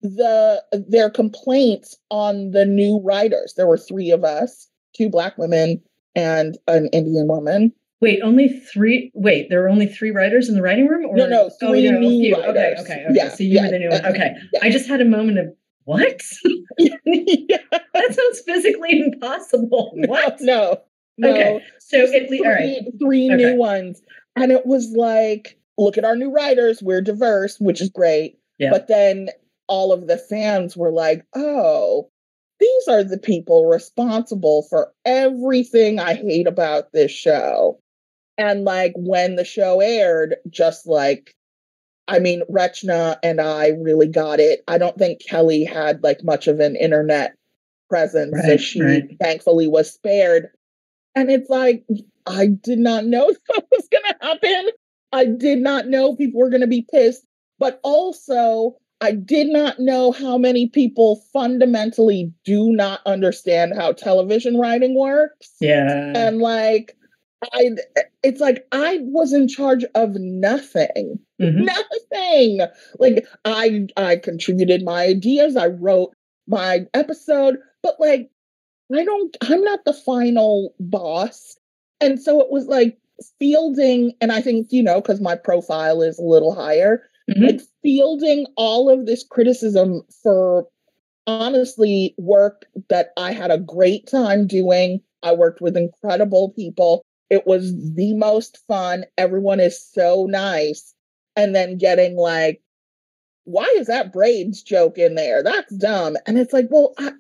[0.03, 3.55] the their complaints on the new writers.
[3.57, 5.83] There were three of us two black women
[6.17, 7.73] and an Indian woman.
[8.01, 9.11] Wait, only three.
[9.15, 11.07] Wait, there were only three writers in the writing room?
[11.07, 11.17] Or?
[11.17, 12.51] No, no, oh, three oh, no, new writers.
[12.51, 13.07] Okay, okay, okay.
[13.13, 14.05] Yeah, so you yeah, were the new one.
[14.07, 14.35] Okay.
[14.53, 14.61] Yeah.
[14.63, 15.47] I just had a moment of
[15.85, 16.21] what?
[17.97, 19.93] That sounds physically impossible.
[20.07, 20.37] What?
[20.41, 20.83] No,
[21.17, 21.31] no.
[21.31, 21.65] Okay.
[21.79, 22.83] So at least, all right.
[23.01, 23.37] Three okay.
[23.37, 24.03] new ones.
[24.37, 26.83] And it was like, look at our new writers.
[26.83, 28.39] We're diverse, which is great.
[28.59, 28.71] Yeah.
[28.71, 29.31] But then
[29.67, 32.11] all of the fans were like, oh,
[32.67, 37.79] these are the people responsible for everything I hate about this show.
[38.39, 41.35] And like when the show aired, just like,
[42.09, 44.63] I mean, Rachna and I really got it.
[44.69, 47.35] I don't think Keli had like much of an internet
[47.89, 49.17] presence, right, so she right.
[49.21, 50.49] thankfully was spared.
[51.15, 51.85] And it's like,
[52.27, 54.71] I did not know that was going to happen.
[55.13, 57.25] I did not know people were going to be pissed.
[57.59, 64.59] But also, I did not know how many people fundamentally do not understand how television
[64.59, 65.55] writing works.
[65.61, 66.13] Yeah.
[66.15, 66.97] And like,
[67.53, 67.71] I,
[68.23, 71.19] it's like I was in charge of nothing.
[71.41, 71.65] Mm-hmm.
[71.65, 72.61] Nothing.
[72.99, 76.15] Like I I contributed my ideas, I wrote
[76.49, 78.31] my episode, but like
[78.95, 81.57] I don't I'm not the final boss.
[82.01, 82.99] And so it was like
[83.39, 87.45] fielding and I think, you know, cuz my profile is a little higher, mm-hmm.
[87.45, 90.67] like fielding all of this criticism for
[91.27, 95.01] honestly work that I had a great time doing.
[95.23, 97.05] I worked with incredible people.
[97.31, 99.05] It was the most fun.
[99.19, 100.95] Everyone is so nice.
[101.35, 102.63] And then getting like,
[103.45, 105.43] why is that braids joke in there?
[105.43, 106.17] That's dumb.
[106.27, 107.13] And it's like, well, I,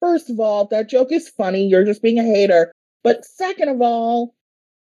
[0.00, 1.66] first of all, that joke is funny.
[1.66, 2.72] You're just being a hater.
[3.02, 4.34] But second of all,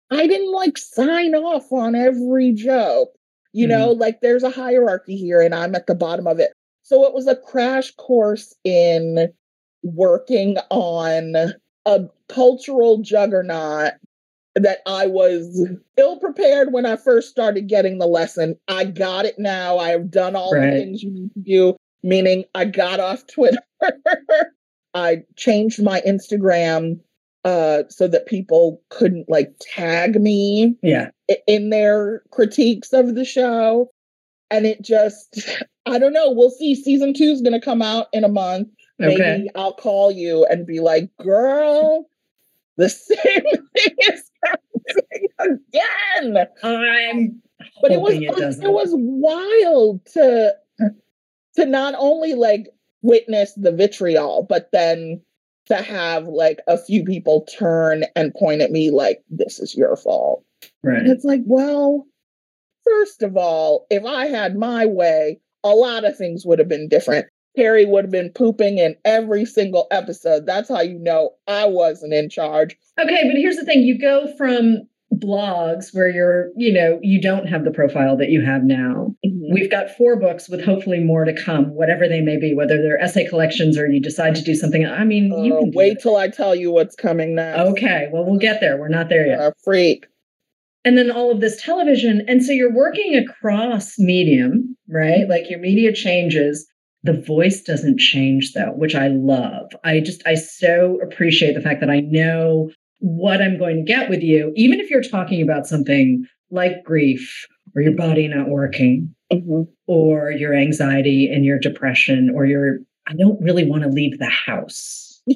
[0.09, 3.16] I didn't like sign off on every joke.
[3.57, 3.79] You mm-hmm.
[3.79, 6.53] know, like there's a hierarchy here and I'm at the bottom of it.
[6.83, 9.33] So it was a crash course in
[9.81, 11.33] working on
[11.87, 13.93] a cultural juggernaut
[14.53, 15.67] that I was
[15.97, 18.59] ill prepared when I first started getting the lesson.
[18.67, 19.79] I got it now.
[19.79, 20.69] I have done all right.
[20.69, 23.57] the things you need to do, meaning I got off Twitter.
[24.93, 26.99] I changed my Instagram
[27.45, 31.11] uh, so that people couldn't like tag me yeah.
[31.47, 33.91] in their critiques of the show.
[34.49, 35.39] And it just,
[35.85, 36.31] I don't know.
[36.31, 36.75] We'll see.
[36.75, 38.69] Season two is going to come out in a month.
[38.99, 39.47] Maybe okay.
[39.55, 42.09] I'll call you and be like, girl,
[42.77, 46.47] the same thing is happening again.
[46.63, 47.41] I'm
[47.81, 50.55] but it was it, it was wild to
[51.55, 52.67] to not only like
[53.01, 55.21] witness the vitriol, but then
[55.67, 59.95] to have like a few people turn and point at me like this is your
[59.95, 60.43] fault.
[60.83, 60.97] Right.
[60.97, 62.05] And it's like, well,
[62.83, 66.87] first of all, if I had my way, a lot of things would have been
[66.87, 67.27] different.
[67.55, 70.45] Carrie would have been pooping in every single episode.
[70.45, 72.77] That's how you know I wasn't in charge.
[72.99, 77.47] Okay, but here's the thing you go from blogs where you're, you know, you don't
[77.47, 79.15] have the profile that you have now.
[79.25, 79.53] Mm-hmm.
[79.53, 83.01] We've got four books with hopefully more to come, whatever they may be, whether they're
[83.01, 84.85] essay collections or you decide to do something.
[84.85, 87.59] I mean, uh, you can wait till I tell you what's coming next.
[87.59, 88.77] Okay, well, we'll get there.
[88.77, 89.39] We're not there yet.
[89.39, 90.07] A freak.
[90.83, 92.23] And then all of this television.
[92.27, 95.21] And so you're working across medium, right?
[95.21, 95.31] Mm-hmm.
[95.31, 96.67] Like your media changes
[97.03, 99.71] the voice doesn't change though, which I love.
[99.83, 104.09] I just, I so appreciate the fact that I know what I'm going to get
[104.09, 109.13] with you, even if you're talking about something like grief or your body not working
[109.31, 109.63] mm-hmm.
[109.87, 114.29] or your anxiety and your depression or your, I don't really want to leave the
[114.29, 115.21] house.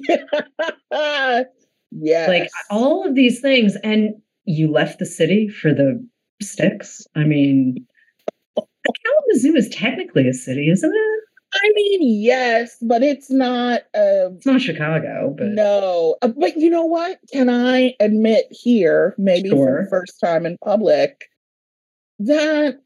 [0.92, 2.26] yeah.
[2.28, 3.76] Like all of these things.
[3.84, 4.12] And
[4.46, 6.06] you left the city for the
[6.42, 7.06] sticks.
[7.16, 7.86] I mean,
[8.58, 11.24] Kalamazoo is technically a city, isn't it?
[11.54, 13.82] I mean, yes, but it's not.
[13.94, 16.16] Uh, it's not Chicago, but no.
[16.22, 17.20] Uh, but you know what?
[17.32, 19.58] Can I admit here, maybe sure.
[19.58, 21.30] for the first time in public,
[22.20, 22.80] that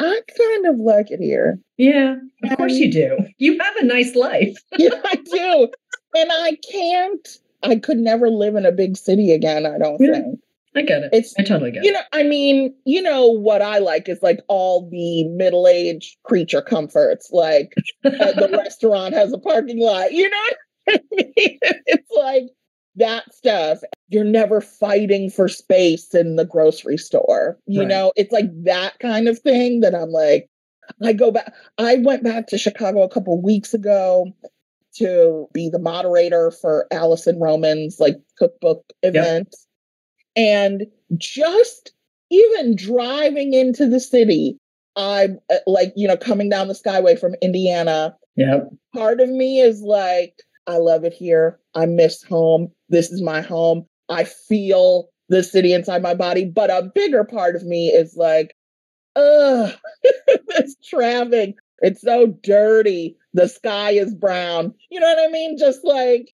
[0.00, 1.60] I kind of like it here.
[1.76, 3.18] Yeah, of course you do.
[3.38, 4.56] You have a nice life.
[4.78, 5.68] yeah, I do,
[6.16, 7.28] and I can't.
[7.62, 9.66] I could never live in a big city again.
[9.66, 10.12] I don't yeah.
[10.12, 10.40] think.
[10.76, 11.10] I get it.
[11.12, 11.92] It's I totally get you it.
[11.92, 16.62] You know, I mean, you know what I like is like all the middle-aged creature
[16.62, 17.30] comforts.
[17.32, 20.12] Like the restaurant has a parking lot.
[20.12, 20.42] You know
[20.88, 21.58] I mean?
[21.86, 22.44] It's like
[22.96, 23.78] that stuff.
[24.08, 27.58] You're never fighting for space in the grocery store.
[27.66, 27.88] You right.
[27.88, 30.48] know, it's like that kind of thing that I'm like,
[31.02, 31.52] I go back.
[31.78, 34.32] I went back to Chicago a couple weeks ago
[34.96, 39.48] to be the moderator for Alison Roman's like cookbook event.
[39.50, 39.58] Yep
[40.40, 40.86] and
[41.18, 41.92] just
[42.30, 44.56] even driving into the city,
[44.96, 48.16] I'm uh, like, you know, coming down the Skyway from Indiana.
[48.36, 48.60] Yeah.
[48.94, 50.34] Part of me is like,
[50.66, 51.58] I love it here.
[51.74, 52.72] I miss home.
[52.88, 53.84] This is my home.
[54.08, 56.46] I feel the city inside my body.
[56.46, 58.56] But a bigger part of me is like,
[59.16, 59.74] ugh,
[60.48, 61.56] this traffic.
[61.82, 63.16] It's so dirty.
[63.34, 64.74] the sky is brown.
[64.90, 65.58] You know what I mean?
[65.58, 66.32] Just like,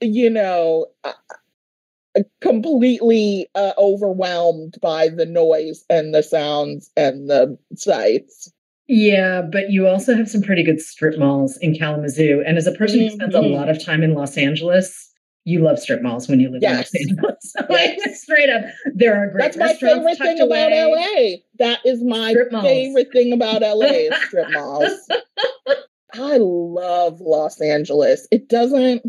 [0.00, 1.12] you know, uh,
[2.40, 8.52] completely uh, overwhelmed by the noise and the sounds and the sights.
[8.88, 12.42] Yeah, but you also have some pretty good strip malls in Kalamazoo.
[12.46, 13.52] And as a person who spends mm-hmm.
[13.52, 15.10] a lot of time in Los Angeles,
[15.44, 16.90] you love strip malls when you live yes.
[16.94, 17.54] in Los Angeles.
[17.70, 19.54] like straight up, there are great.
[19.54, 20.66] That's my favorite thing away.
[20.66, 21.36] about LA.
[21.58, 25.08] That is my favorite thing about LA is strip malls.
[26.14, 28.28] I love Los Angeles.
[28.30, 29.02] It doesn't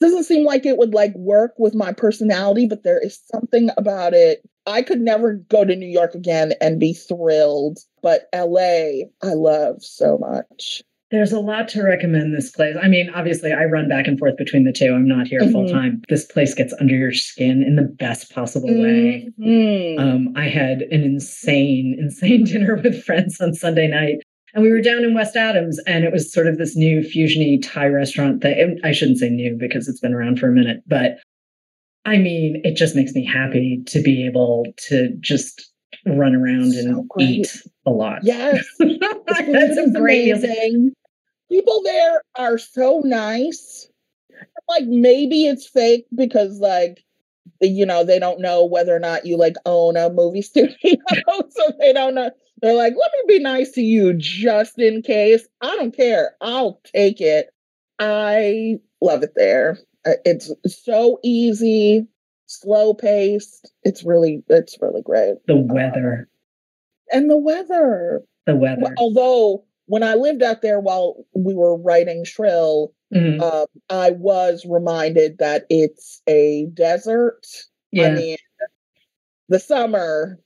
[0.00, 4.14] doesn't seem like it would like work with my personality, but there is something about
[4.14, 4.42] it.
[4.66, 9.82] I could never go to New York again and be thrilled, but LA I love
[9.82, 10.82] so much.
[11.12, 12.76] There's a lot to recommend this place.
[12.82, 14.92] I mean, obviously, I run back and forth between the two.
[14.92, 15.52] I'm not here mm-hmm.
[15.52, 16.02] full time.
[16.08, 19.28] This place gets under your skin in the best possible way.
[19.38, 20.00] Mm-hmm.
[20.00, 24.18] Um, I had an insane, insane dinner with friends on Sunday night.
[24.56, 27.60] And we were down in West Adams, and it was sort of this new fusiony
[27.62, 31.18] Thai restaurant that I shouldn't say new because it's been around for a minute, but
[32.06, 35.70] I mean, it just makes me happy to be able to just
[36.06, 37.28] run around so and great.
[37.28, 38.20] eat a lot.
[38.22, 38.64] Yes.
[38.78, 40.92] That's amazing.
[41.50, 43.90] People there are so nice.
[44.70, 47.04] Like maybe it's fake because like
[47.60, 50.74] you know, they don't know whether or not you like own a movie studio.
[51.48, 52.30] so they don't know.
[52.62, 55.46] They're like, let me be nice to you just in case.
[55.60, 56.34] I don't care.
[56.40, 57.50] I'll take it.
[57.98, 59.78] I love it there.
[60.06, 62.06] Uh, it's so easy
[62.46, 63.72] slow paced.
[63.82, 65.34] It's really, it's really great.
[65.46, 66.28] The weather.
[66.30, 68.22] Uh, and the weather.
[68.46, 68.94] The weather.
[68.96, 73.40] Although when I lived out there while we were writing Shrill, mm-hmm.
[73.40, 77.46] uh, I was reminded that it's a desert.
[77.92, 78.08] Yeah.
[78.08, 78.36] I mean,
[79.48, 80.38] the summer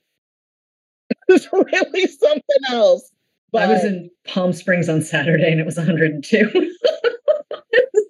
[1.29, 3.11] is really something else.
[3.51, 3.63] But...
[3.63, 6.71] I was in Palm Springs on Saturday and it was 102.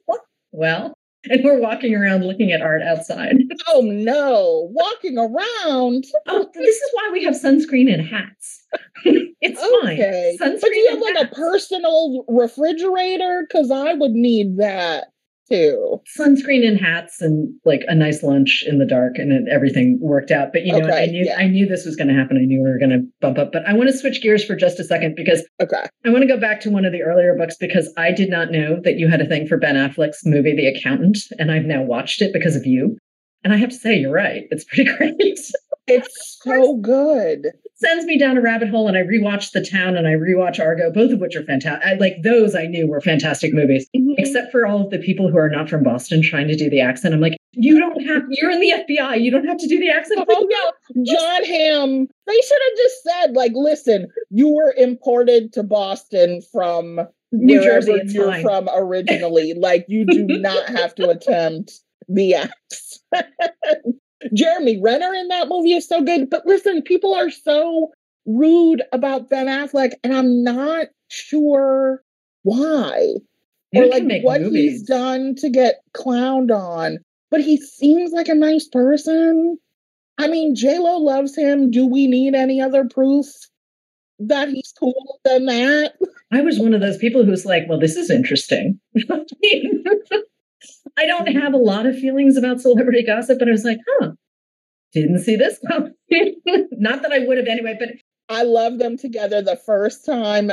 [0.52, 0.98] well,
[1.30, 3.38] and we're walking around looking at art outside.
[3.68, 6.04] Oh no, walking around.
[6.28, 8.66] Oh, this is why we have sunscreen and hats.
[9.06, 10.36] it's okay.
[10.40, 10.52] fine.
[10.52, 11.32] Sunscreen but do you have like hats.
[11.32, 13.46] a personal refrigerator?
[13.48, 15.11] Because I would need that
[15.52, 16.02] too.
[16.18, 20.32] Sunscreen and hats and like a nice lunch in the dark and it, everything worked
[20.32, 20.50] out.
[20.54, 21.38] But you know, okay, I knew yeah.
[21.38, 22.38] I knew this was going to happen.
[22.38, 23.52] I knew we were going to bump up.
[23.52, 25.88] But I want to switch gears for just a second because okay.
[26.06, 28.52] I want to go back to one of the earlier books because I did not
[28.52, 31.84] know that you had a thing for Ben Affleck's movie The Accountant and I've now
[31.84, 32.98] watched it because of you.
[33.44, 34.44] And I have to say you're right.
[34.52, 35.40] It's pretty great.
[35.88, 37.48] It's so good
[37.82, 40.92] sends me down a rabbit hole and I rewatch The Town and I rewatch Argo,
[40.92, 42.00] both of which are fantastic.
[42.00, 44.14] Like those I knew were fantastic movies, mm-hmm.
[44.18, 46.80] except for all of the people who are not from Boston trying to do the
[46.80, 47.14] accent.
[47.14, 49.22] I'm like, you don't have, you're in the FBI.
[49.22, 50.26] You don't have to do the accent.
[50.30, 50.48] Oh,
[50.96, 51.04] no.
[51.04, 57.02] Jon Hamm, they should have just said, like, listen, you were imported to Boston from
[57.32, 58.00] New Jersey.
[58.06, 58.44] You're fine.
[58.44, 59.54] from originally.
[59.54, 63.26] like, you do not have to attempt the accent.
[64.34, 66.30] Jeremy Renner in that movie is so good.
[66.30, 67.92] But listen, people are so
[68.26, 72.04] rude about Ben Affleck, and I'm not sure
[72.44, 73.16] why.
[73.72, 74.72] You or like what movies.
[74.72, 76.98] he's done to get clowned on.
[77.30, 79.58] But he seems like a nice person.
[80.18, 81.72] I mean, J Lo loves him.
[81.72, 83.26] Do we need any other proof
[84.20, 85.94] that he's cool than that?
[86.32, 88.80] I was one of those people who's like, well, this is interesting.
[90.98, 94.12] I don't have a lot of feelings about celebrity gossip, but I was like, huh,
[94.94, 95.94] didn't see this coming.
[96.72, 97.90] Not that I would have anyway, but
[98.30, 100.52] I love them together the first time.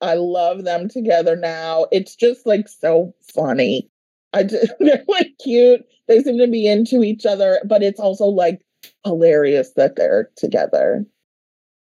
[0.00, 1.86] I love them together now.
[1.92, 3.90] It's just like so funny.
[4.32, 5.84] I just, they're like cute.
[6.08, 8.60] They seem to be into each other, but it's also like
[9.04, 11.04] hilarious that they're together.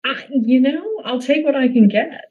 [0.05, 2.25] I, you know, I'll take what I can get.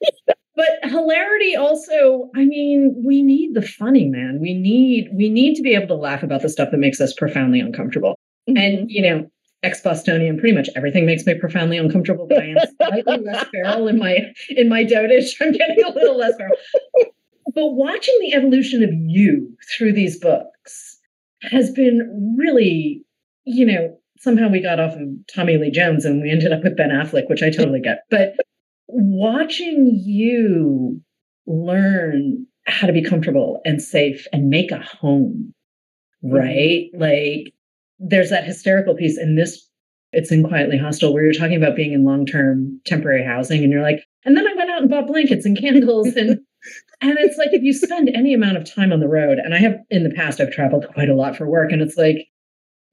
[0.57, 4.39] But hilarity also i mean we need the funny man.
[4.41, 7.13] We need we need to be able to laugh about the stuff that makes us
[7.13, 8.19] profoundly uncomfortable.
[8.49, 8.57] Mm-hmm.
[8.59, 9.29] and you know
[9.65, 13.99] ex-bostonian pretty much everything makes me profoundly uncomfortable but i am slightly less feral in
[13.99, 14.19] my
[14.51, 15.35] in my dotage.
[15.41, 16.55] I'm getting a little less feral.
[17.55, 20.99] But watching the evolution of you through these books
[21.43, 23.05] has been really
[23.45, 26.77] you know somehow we got off of tommy lee jones and we ended up with
[26.77, 28.01] ben affleck which i totally get.
[28.11, 28.37] But
[28.89, 31.01] watching you
[31.47, 35.55] learn how to be comfortable and safe and make a home,
[36.25, 36.35] mm-hmm.
[36.35, 36.91] right?
[36.95, 37.01] Mm-hmm.
[37.01, 37.55] Like
[37.99, 39.69] there's that hysterical piece in this
[40.13, 43.83] it's in quietly hostile where you're talking about being in long-term temporary housing and you're
[43.83, 46.39] like and then i went out and bought blankets and candles and
[47.01, 49.59] and it's like if you spend any amount of time on the road and i
[49.59, 52.29] have in the past i've traveled quite a lot for work and it's like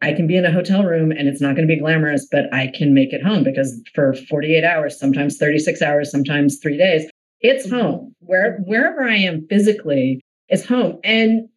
[0.03, 2.53] I can be in a hotel room and it's not going to be glamorous, but
[2.53, 7.09] I can make it home because for 48 hours, sometimes 36 hours, sometimes three days,
[7.39, 8.13] It's home.
[8.19, 10.99] Where wherever I am physically is home.
[11.03, 11.47] And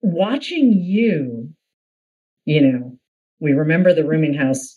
[0.00, 1.50] watching you,
[2.46, 2.98] you know,
[3.40, 4.74] we remember the rooming house.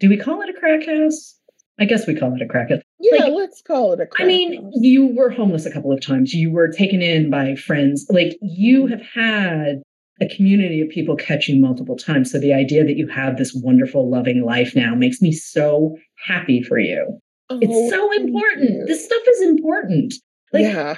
[0.00, 1.36] Do we call it a crack house?
[1.78, 2.82] I guess we call it a crack house.
[2.98, 4.72] Yeah, like, let's call it a I mean, house.
[4.76, 6.34] you were homeless a couple of times.
[6.34, 8.06] You were taken in by friends.
[8.10, 9.82] Like you have had
[10.20, 12.30] a community of people catch you multiple times.
[12.30, 15.96] So the idea that you have this wonderful, loving life now makes me so
[16.26, 17.18] happy for you.
[17.48, 18.86] Oh, it's so important.
[18.86, 20.14] This stuff is important.
[20.52, 20.96] Like, yeah.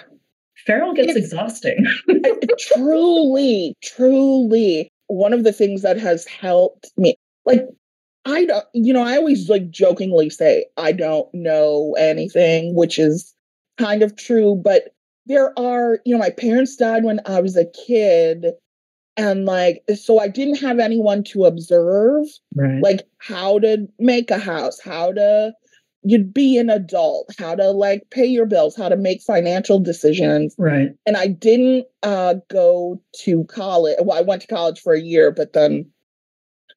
[0.66, 1.86] Feral gets it's, exhausting.
[2.58, 4.88] truly, truly.
[5.06, 7.14] One of the things that has helped me,
[7.44, 7.66] like,
[8.24, 13.34] I don't, you know, I always like jokingly say, I don't know anything, which is
[13.78, 14.94] kind of true, but
[15.26, 18.46] there are, you know, my parents died when I was a kid
[19.16, 22.82] and like so i didn't have anyone to observe right.
[22.82, 25.52] like how to make a house how to
[26.02, 30.54] you'd be an adult how to like pay your bills how to make financial decisions.
[30.58, 30.90] Right.
[31.06, 35.30] And i didn't uh go to college well i went to college for a year
[35.30, 35.90] but then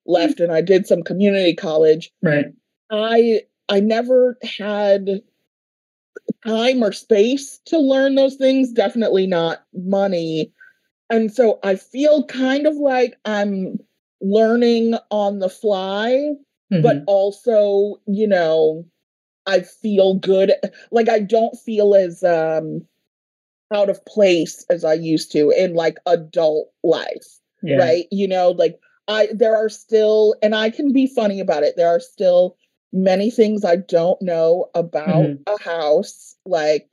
[0.05, 2.11] left and i did some community college.
[2.21, 2.45] Right.
[2.91, 5.21] I i never had
[6.45, 10.51] time or space to learn those things definitely not money
[11.09, 13.79] and so I feel kind of like I'm
[14.21, 16.31] learning on the fly,
[16.71, 16.81] mm-hmm.
[16.81, 18.85] but also, you know,
[19.45, 20.53] I feel good.
[20.91, 22.85] Like I don't feel as um
[23.73, 27.39] out of place as I used to in like adult life.
[27.61, 27.77] Yeah.
[27.77, 28.05] Right.
[28.11, 31.75] You know, like I there are still and I can be funny about it.
[31.75, 32.57] There are still
[32.93, 35.53] many things I don't know about mm-hmm.
[35.53, 36.35] a house.
[36.45, 36.89] Like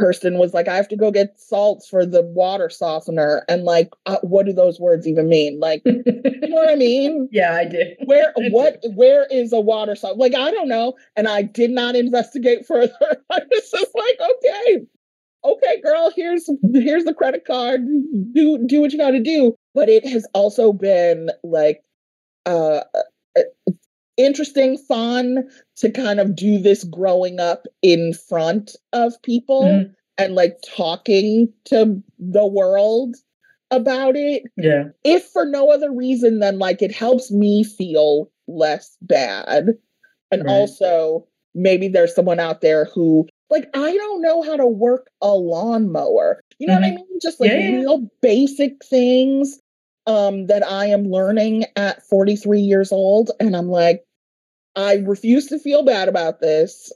[0.00, 3.44] person was like, I have to go get salts for the water softener.
[3.48, 5.60] And like, uh, what do those words even mean?
[5.60, 7.28] Like, you know what I mean?
[7.32, 7.96] Yeah, I did.
[8.06, 10.20] Where, what, where is a water softener?
[10.20, 10.94] Like, I don't know.
[11.16, 12.92] And I did not investigate further.
[13.30, 14.86] I was just like, okay,
[15.44, 17.82] okay, girl, here's, here's the credit card.
[18.32, 19.54] Do, do what you got to do.
[19.74, 21.82] But it has also been like,
[22.46, 22.80] uh,
[23.36, 23.42] uh
[24.16, 29.92] interesting, fun to kind of do this growing up in front of people mm-hmm.
[30.18, 33.16] and like talking to the world
[33.70, 34.44] about it.
[34.56, 34.84] Yeah.
[35.04, 39.68] If for no other reason than like it helps me feel less bad.
[40.32, 40.52] And right.
[40.52, 45.32] also, maybe there's someone out there who, like, I don't know how to work a
[45.32, 46.40] lawnmower.
[46.58, 46.82] You know mm-hmm.
[46.82, 47.10] what I mm-hmm.
[47.10, 47.20] mean?
[47.22, 49.59] Just like yeah, real basic things
[50.06, 53.30] um, that I am learning at 43 years old.
[53.40, 54.04] And I'm like,
[54.76, 56.92] I refuse to feel bad about this.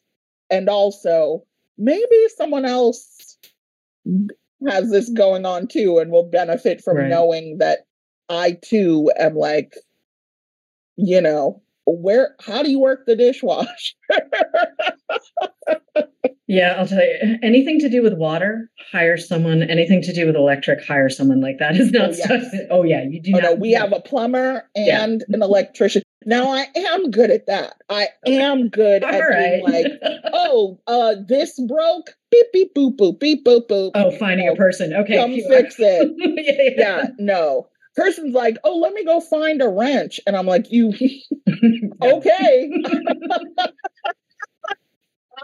[0.51, 1.45] And also,
[1.77, 3.39] maybe someone else
[4.67, 7.09] has this going on too and will benefit from right.
[7.09, 7.81] knowing that
[8.29, 9.75] I too am like,
[10.97, 13.95] you know, where how do you work the dishwasher?
[16.47, 17.39] yeah, I'll tell you.
[17.43, 19.63] Anything to do with water, hire someone.
[19.63, 22.25] Anything to do with electric, hire someone like that is not oh, yes.
[22.25, 22.43] stuff.
[22.71, 23.33] Oh yeah, you do.
[23.35, 25.35] Oh, not, no, we have a plumber and yeah.
[25.35, 26.03] an electrician.
[26.27, 27.75] Now I am good at that.
[27.91, 29.65] I am good All at right.
[29.67, 32.11] being like, oh, uh, this broke.
[32.31, 33.91] Beep beep boop boop beep boop boop.
[33.95, 34.93] Oh, finding a person.
[34.93, 36.13] Okay, come fix it.
[36.19, 37.03] yeah, yeah.
[37.03, 40.21] yeah, no person's like, oh, let me go find a wrench.
[40.27, 40.93] And I'm like, you,
[42.03, 42.71] okay.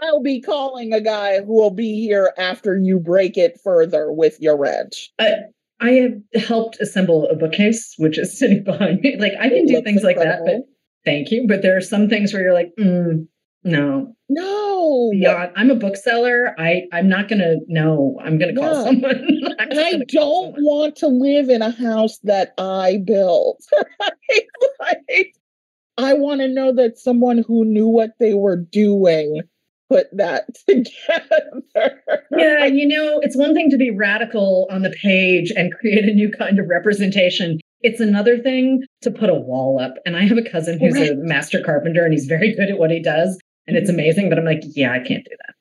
[0.01, 4.39] I'll be calling a guy who will be here after you break it further with
[4.39, 5.11] your wrench.
[5.19, 5.33] I,
[5.79, 9.17] I have helped assemble a bookcase, which is sitting behind me.
[9.17, 10.45] Like I can it do things incredible.
[10.45, 10.61] like that, but
[11.05, 11.45] thank you.
[11.47, 13.27] But there are some things where you're like, mm,
[13.63, 14.15] no.
[14.27, 15.09] No.
[15.11, 16.55] Beyond, I'm a bookseller.
[16.57, 18.85] I, I'm not gonna no, I'm gonna call no.
[18.85, 19.41] someone.
[19.59, 23.61] I don't want to live in a house that I built.
[24.79, 25.35] like,
[25.97, 29.41] I want to know that someone who knew what they were doing
[29.89, 32.01] put that together.
[32.31, 36.13] yeah, you know, it's one thing to be radical on the page and create a
[36.13, 37.59] new kind of representation.
[37.81, 39.95] It's another thing to put a wall up.
[40.05, 41.11] And I have a cousin who's right.
[41.11, 43.37] a master carpenter and he's very good at what he does
[43.67, 44.29] and it's amazing.
[44.29, 45.55] But I'm like, yeah, I can't do that.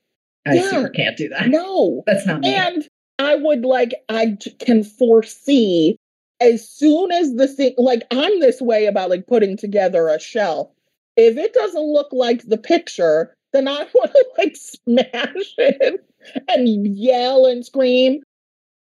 [0.51, 1.49] I yeah, super can't do that.
[1.49, 2.55] No, that's not me.
[2.55, 2.87] And
[3.19, 5.97] I would like, I can foresee
[6.41, 10.71] as soon as the thing, like, I'm this way about like putting together a shelf.
[11.17, 16.05] If it doesn't look like the picture, then I want to like smash it
[16.49, 18.23] and yell and scream.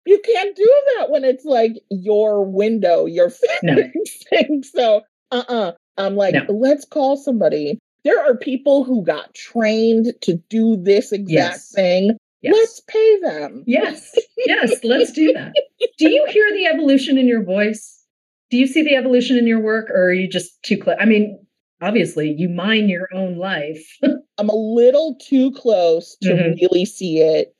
[0.05, 3.31] You can't do that when it's like your window, your.
[3.63, 3.75] No.
[4.63, 5.01] So,
[5.31, 5.53] uh uh-uh.
[5.53, 5.71] uh.
[5.97, 6.45] i am like, no.
[6.53, 11.71] let's call somebody there are people who got trained to do this exact yes.
[11.73, 12.17] thing.
[12.41, 12.53] Yes.
[12.55, 13.63] Let's pay them.
[13.67, 14.15] Yes.
[14.45, 15.53] Yes, let's do that.
[15.97, 18.01] Do you hear the evolution in your voice?
[18.49, 20.95] Do you see the evolution in your work or are you just too close?
[21.01, 21.37] I mean,
[21.81, 23.85] obviously you mine your own life.
[24.37, 26.61] I'm a little too close to Mhm.
[26.61, 27.53] really see it.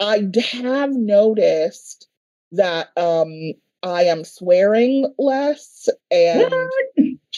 [0.00, 0.28] I
[0.60, 2.08] have noticed
[2.50, 3.52] that um
[3.84, 6.52] I am swearing less and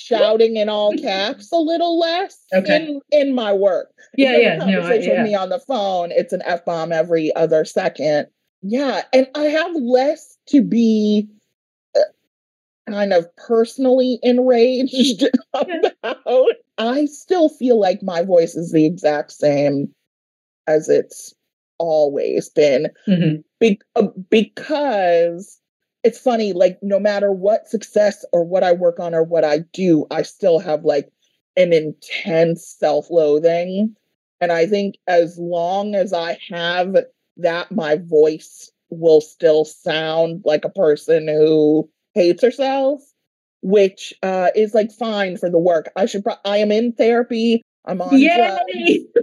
[0.04, 2.76] shouting in all caps a little less Okay.
[2.86, 3.90] in, in my work.
[4.16, 5.22] yeah, you yeah, have a no, I, conversation yeah.
[5.22, 8.26] with me on the phone, it's an F bomb every other second.
[8.62, 11.28] Yeah, and I have less to be
[11.96, 12.00] uh,
[12.90, 15.24] kind of personally enraged
[15.54, 16.46] about.
[16.78, 19.92] I still feel like my voice is the exact same
[20.66, 21.34] as it's
[21.78, 23.42] always been Mhm.
[23.60, 25.60] be- uh, because
[26.04, 29.58] it's funny like no matter what success or what i work on or what i
[29.72, 31.10] do i still have like
[31.56, 33.96] an intense self-loathing
[34.40, 36.94] and i think as long as i have
[37.38, 43.00] that my voice will still sound like a person who hates herself
[43.62, 47.62] which uh is like fine for the work i should pro- i am in therapy
[47.86, 48.20] i'm on.
[48.20, 49.06] Yay!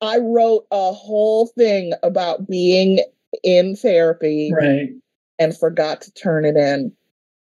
[0.00, 3.00] I wrote a whole thing about being
[3.42, 4.90] in therapy Right.
[5.38, 6.92] And forgot to turn it in.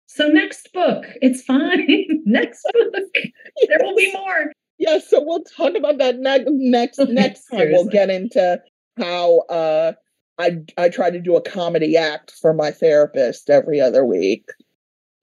[0.07, 2.07] So next book, it's fine.
[2.25, 2.95] next book,
[3.69, 4.53] there will be more.
[4.79, 7.71] Yeah, so we'll talk about that next next next time.
[7.71, 8.61] We'll get into
[8.99, 9.93] how uh
[10.39, 14.49] I I try to do a comedy act for my therapist every other week.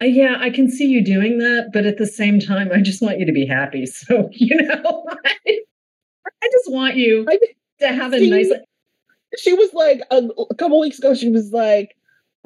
[0.01, 3.01] Uh, yeah, I can see you doing that, but at the same time, I just
[3.01, 3.85] want you to be happy.
[3.85, 7.37] So you know, I, I just want you I
[7.79, 8.51] to have a See, nice.
[9.37, 11.95] she was like a, a couple weeks ago she was like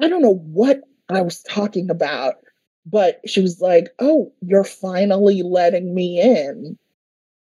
[0.00, 2.34] i don't know what i was talking about
[2.86, 6.78] but she was like oh you're finally letting me in.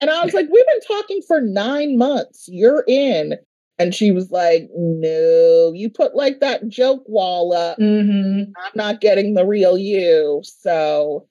[0.02, 2.48] And i was like we've been talking for nine months.
[2.52, 3.36] You're in.
[3.78, 7.78] And she was like no you put like that joke wall up.
[7.78, 8.48] Mhm.
[8.58, 10.42] i'm not getting the real you.
[10.44, 11.28] So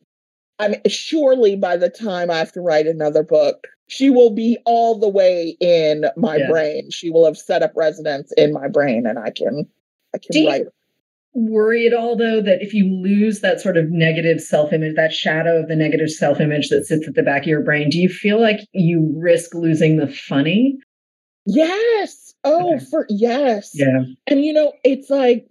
[0.61, 4.59] i mean surely by the time i have to write another book she will be
[4.67, 6.49] all the way in my Yeah.
[6.51, 6.91] brain.
[6.91, 9.67] She will have set up residence in my brain and i can
[10.15, 10.67] i can Do you- write
[11.39, 15.61] Worry at all though that if you lose that sort of negative self-image, that shadow
[15.61, 18.41] of the negative self-image that sits at the back of your brain, do you feel
[18.41, 20.77] like you risk losing the funny?
[21.47, 22.85] yes oh Okay.
[22.91, 24.03] for yes Yeah.
[24.27, 25.49] and you know it's like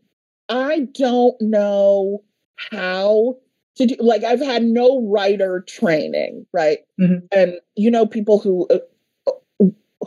[0.47, 2.23] i don't know
[2.71, 3.38] how
[3.77, 7.23] to do like i've had no writer training right Mhm.
[7.31, 8.77] and you know people who uh,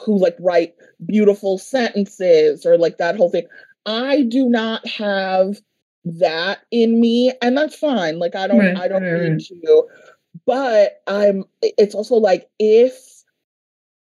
[0.00, 0.74] who like write
[1.06, 3.46] beautiful sentences or like that whole thing
[3.86, 5.60] i do not have
[6.04, 9.84] that in me and that's fine like i don't Right, i don't right, need to
[10.46, 12.94] but i'm it's also like if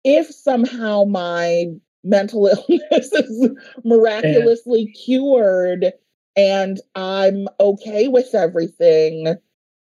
[0.04, 1.66] if somehow my
[2.04, 3.50] mental illness is
[3.84, 5.92] miraculously cured
[6.36, 9.36] and I'm okay with everything,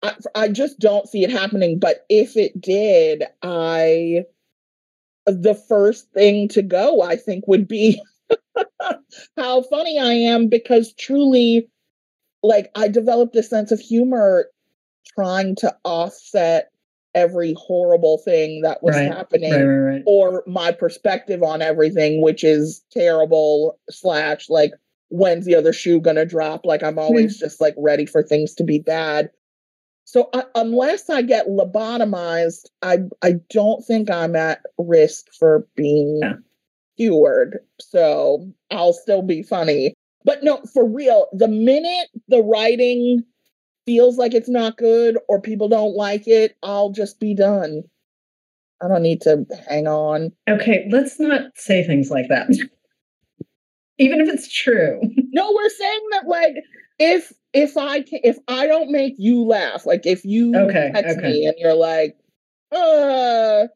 [0.02, 1.78] I, I just don't see it happening.
[1.78, 4.24] But if it did, I
[5.26, 8.00] the first thing to go, I think, would be
[9.38, 11.70] how funny I am because truly,
[12.44, 14.46] like, I developed a sense of humor
[15.14, 16.70] trying to offset
[17.14, 20.02] every horrible thing that was Right, happening Right, right, right.
[20.06, 24.72] or my perspective on everything, which is terrible, slash, like,
[25.08, 26.66] when's the other shoe gonna drop?
[26.66, 26.98] Like, I'm hmm.
[27.00, 29.30] always just like ready for things to be bad.
[30.04, 36.18] So, I, unless I get lobotomized, I, I don't think I'm at risk for being
[36.22, 36.34] Yeah.
[36.98, 37.60] cured.
[37.80, 39.94] So, I'll still be funny.
[40.24, 43.24] But no, for real, the minute the writing
[43.86, 47.82] feels like it's not good or people don't like it, I'll just be done.
[48.82, 50.32] I don't need to hang on.
[50.48, 52.48] Okay, let's not say things like that.
[53.98, 55.00] Even if it's true.
[55.36, 56.54] No, we're saying that like
[57.00, 61.18] if if I can, if I don't make you laugh, like if you Okay, text
[61.18, 61.26] okay.
[61.26, 62.16] me and you're like,
[62.70, 63.66] uh,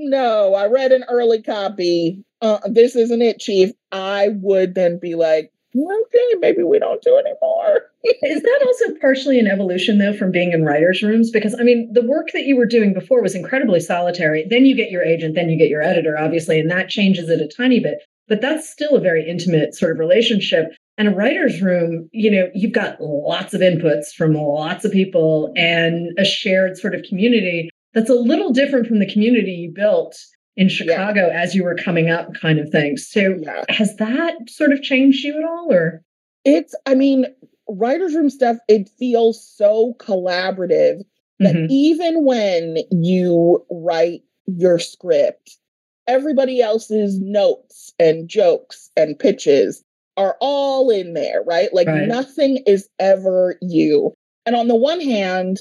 [0.00, 2.24] no, I read an early copy.
[2.40, 3.70] Uh, this isn't it, Chief.
[3.92, 7.82] I would then be like, okay, maybe we don't do anymore.
[8.22, 11.30] Is that also partially an evolution, though, from being in writers' rooms?
[11.30, 14.46] Because, I mean, the work that you were doing before was incredibly solitary.
[14.48, 17.40] Then you get your agent, then you get your editor, obviously, and that changes it
[17.40, 17.98] a tiny bit.
[18.26, 20.72] But that's still a very intimate sort of relationship.
[20.96, 25.52] And a writer's room, you know, you've got lots of inputs from lots of people
[25.56, 30.16] and a shared sort of community that's a little different from the community you built
[30.56, 32.96] in Chicago as you were coming up, kind of thing.
[32.96, 33.64] So, Yeah.
[33.68, 35.68] has that sort of changed you at all?
[35.72, 36.02] Or,
[36.44, 37.26] It's, I mean,
[37.68, 41.02] writers' room stuff, it feels so collaborative
[41.38, 41.66] that Mhm.
[41.70, 45.58] even when you write your script,
[46.06, 49.84] everybody else's notes and jokes and pitches
[50.16, 51.72] are all in there, right?
[51.72, 52.06] Like Right.
[52.08, 54.14] nothing is ever you.
[54.46, 55.60] And on the one hand,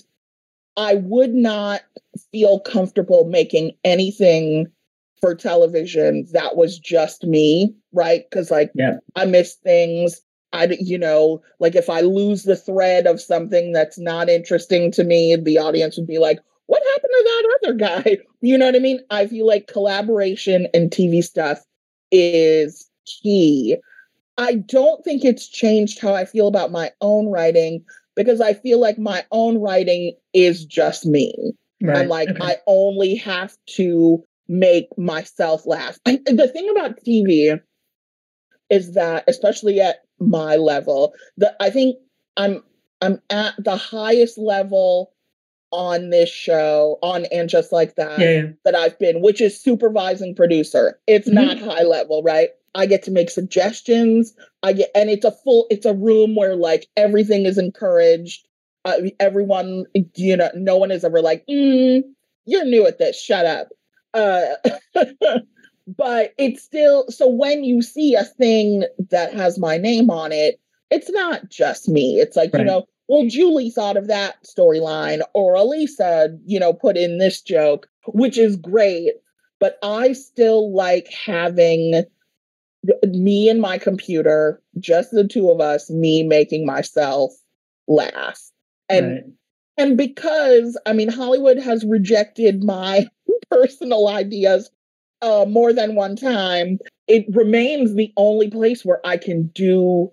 [0.79, 1.81] I would not
[2.31, 4.67] feel comfortable making anything
[5.19, 8.23] for television that was just me, right?
[8.29, 8.99] Because like yeah.
[9.13, 10.21] I miss things.
[10.53, 15.03] I, you know, like if I lose the thread of something that's not interesting to
[15.03, 18.17] me, the audience would be like, what happened to that other guy?
[18.41, 19.01] You know what I mean?
[19.09, 21.59] I feel like collaboration and TV stuff
[22.09, 23.75] is key.
[24.37, 27.83] I don't think it's changed how I feel about my own writing
[28.19, 31.53] because I feel like my own writing is just me.
[31.81, 31.99] Right.
[31.99, 32.39] I'm like, okay.
[32.41, 35.97] I only have to make myself laugh.
[36.05, 37.61] I, the thing about TV
[38.69, 41.95] is that, especially at my level, that I think
[42.35, 42.61] I'm
[43.01, 45.13] I'm at the highest level
[45.71, 48.47] on this show on and just like that yeah, yeah.
[48.65, 50.99] that I've been, which is supervising producer.
[51.07, 51.61] It's mm-hmm.
[51.61, 52.49] not high level, right?
[52.75, 54.33] I get to make suggestions.
[54.63, 58.47] I get, and it's a full, it's a room where like everything is encouraged.
[58.85, 62.01] Uh, everyone, you know, no one is ever like, mm,
[62.45, 63.21] "You're new at this.
[63.21, 63.69] Shut up."
[64.13, 64.55] Uh,
[65.87, 70.59] but it's still so when you see a thing that has my name on it,
[70.89, 72.19] it's not just me.
[72.19, 72.61] It's like right.
[72.61, 77.41] you know, well, Julie thought of that storyline, or Elisa, you know, put in this
[77.41, 79.13] joke, which is great.
[79.59, 82.05] But I still like having
[83.05, 87.31] me and my computer, just the two of us, me making myself
[87.87, 88.39] laugh.
[88.87, 89.23] And right.
[89.77, 93.07] and because I mean Hollywood has rejected my
[93.51, 94.69] personal ideas
[95.21, 100.11] uh, more than one time, it remains the only place where I can do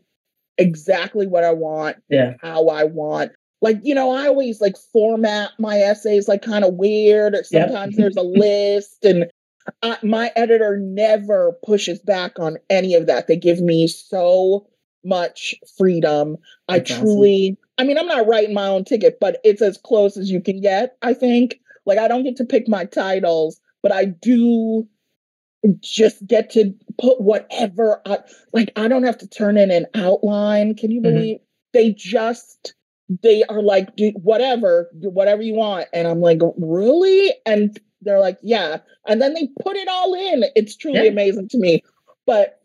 [0.58, 3.32] exactly what I want, yeah, how I want.
[3.62, 7.96] Like, you know, I always like format my essays like kind of weird, or sometimes
[7.96, 7.98] yep.
[7.98, 9.30] there's a list and
[9.82, 13.26] I, my editor never pushes back on any of that.
[13.26, 14.66] They give me so
[15.04, 16.36] much freedom.
[16.68, 17.58] That's I truly, awesome.
[17.78, 20.60] I mean, I'm not writing my own ticket, but it's as close as you can
[20.60, 21.60] get, I think.
[21.84, 24.88] Like, I don't get to pick my titles, but I do
[25.80, 28.18] just get to put whatever I
[28.52, 28.72] like.
[28.76, 30.74] I don't have to turn in an outline.
[30.74, 31.14] Can you mm-hmm.
[31.14, 31.44] believe mm-hmm.
[31.72, 32.74] they just
[33.22, 35.86] they are like, do whatever, do whatever you want.
[35.92, 37.32] And I'm like, really?
[37.44, 38.78] And they're like, yeah.
[39.06, 40.44] And then they put it all in.
[40.54, 41.10] It's truly yeah.
[41.10, 41.82] amazing to me.
[42.26, 42.60] But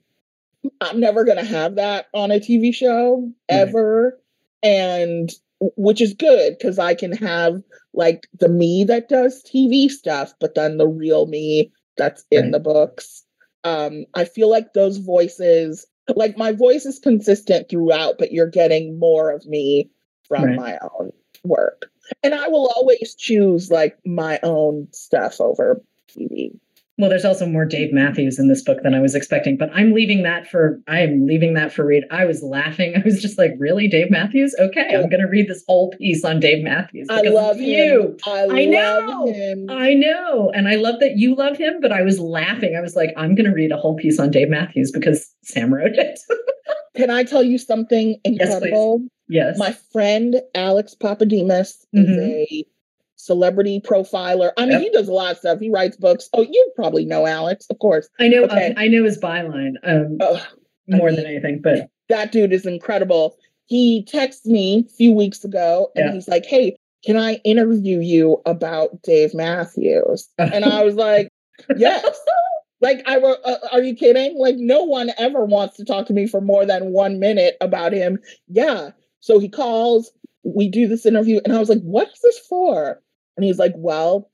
[0.79, 4.19] I'm never going to have that on a TV show ever.
[4.63, 5.32] And
[5.75, 7.61] which is good because I can have
[7.93, 12.51] like the me that does TV stuff, but then the real me that's in right.
[12.53, 13.23] the books.
[13.63, 18.97] Um, I feel like those voices, like my voice is consistent throughout, but you're getting
[18.97, 19.91] more of me
[20.27, 20.55] from right.
[20.55, 21.11] my own
[21.43, 21.91] work.
[22.24, 26.51] And I will always choose like my own stuff over TV.
[27.01, 29.91] Well, there's also more Dave Matthews in this book than I was expecting, but I'm
[29.91, 32.03] leaving that for I am leaving that for read.
[32.12, 32.95] I was laughing.
[32.97, 34.53] I was just like, really, Dave Matthews?
[34.59, 37.07] Okay, I'm gonna read this whole piece on Dave Matthews.
[37.09, 38.18] I love you.
[38.28, 39.26] I, I know.
[39.26, 39.66] Him.
[39.70, 40.51] I know.
[40.53, 42.76] And I love that you love him, but I was laughing.
[42.78, 45.95] I was like, I'm gonna read a whole piece on Dave Matthews because Sam wrote
[45.95, 46.20] it.
[46.95, 48.99] Can I tell you something incredible?
[49.01, 49.09] Yes.
[49.32, 49.57] Yes.
[49.57, 51.99] My friend Alex Pappademas mm-hmm.
[51.99, 52.65] is a
[53.15, 54.51] celebrity profiler.
[54.57, 54.82] I mean, yep.
[54.82, 55.59] he does a lot of stuff.
[55.61, 56.27] He writes books.
[56.34, 58.09] Oh, you probably know Alex, of course.
[58.19, 58.43] I know.
[58.43, 58.73] Okay.
[58.75, 60.45] I know his byline um, oh,
[60.88, 63.38] more I mean, than anything, but that dude is incredible.
[63.67, 66.11] He texted me a few weeks ago, and yeah.
[66.11, 66.75] he's like, "Hey,
[67.05, 71.29] can I interview you about Dave Matthews?" and I was like,
[71.77, 72.19] "Yes."
[72.82, 74.39] Like, I were, uh, are you kidding?
[74.39, 77.93] Like, no one ever wants to talk to me for more than one minute about
[77.93, 78.17] him.
[78.47, 78.89] Yeah.
[79.22, 80.11] So he calls,
[80.43, 83.01] we do this interview, and I was like, what is this for?
[83.38, 84.30] And he's like, Well,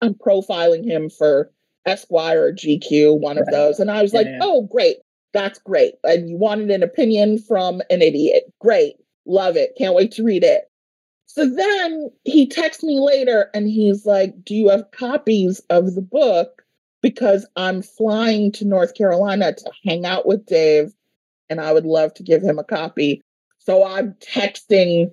[0.00, 1.50] I'm profiling him for
[1.86, 3.42] Esquire or GQ, one right.
[3.42, 3.80] of those.
[3.80, 4.38] And I was yeah, like, yeah.
[4.42, 4.96] Oh, great.
[5.32, 5.94] That's great.
[6.04, 8.44] And you wanted an opinion from an idiot.
[8.60, 8.96] Great.
[9.26, 9.74] Love it.
[9.76, 10.70] Can't wait to read it.
[11.26, 16.02] So then he texts me later and he's like, Do you have copies of the
[16.02, 16.62] book?
[17.02, 20.92] Because I'm flying to North Carolina to hang out with Dave
[21.50, 23.22] and I would love to give him a copy.
[23.66, 25.10] So I'm texting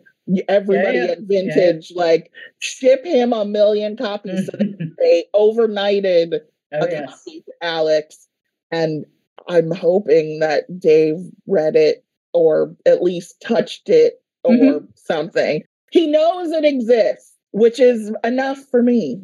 [0.48, 1.12] everybody yeah, yeah.
[1.12, 2.02] at Vintage, yeah.
[2.04, 4.46] like ship him a million copies.
[4.46, 4.58] so
[5.00, 6.40] they overnighted
[6.72, 7.10] oh, a yes.
[7.10, 8.28] copy to Alex,
[8.72, 9.06] and
[9.50, 14.86] I'm hoping that Dave read it or at least touched it or mm-hmm.
[14.94, 15.64] something.
[15.92, 19.20] He knows it exists, which is enough for me.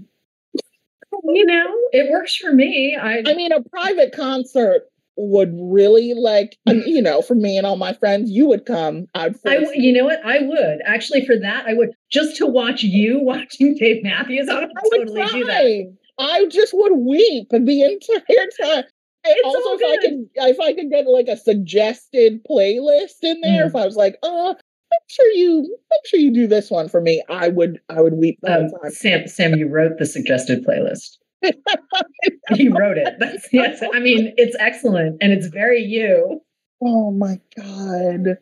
[1.23, 2.97] You know, it works for me.
[2.99, 7.75] I I mean, a private concert would really like, you know, for me and all
[7.75, 9.07] my friends, you would come.
[9.13, 10.25] I'd I, you know what?
[10.25, 11.65] I would actually for that.
[11.67, 14.49] I would just to watch you watching Dave Matthews.
[14.49, 15.39] I would, I would totally cry.
[15.39, 15.97] do that.
[16.19, 18.83] I just would weep the entire time.
[19.25, 23.65] It's also, if I could, if I could get like a suggested playlist in there,
[23.65, 23.67] mm.
[23.67, 24.55] if I was like, oh,
[24.91, 27.21] make sure you make sure you do this one for me.
[27.29, 28.69] I would I would weep um.
[28.89, 31.17] Sam, Sam, you wrote the suggested playlist.
[32.55, 33.15] you wrote it.
[33.19, 33.81] That's yes.
[33.93, 36.41] I mean, it's excellent and it's very you.
[36.81, 38.37] Oh my god.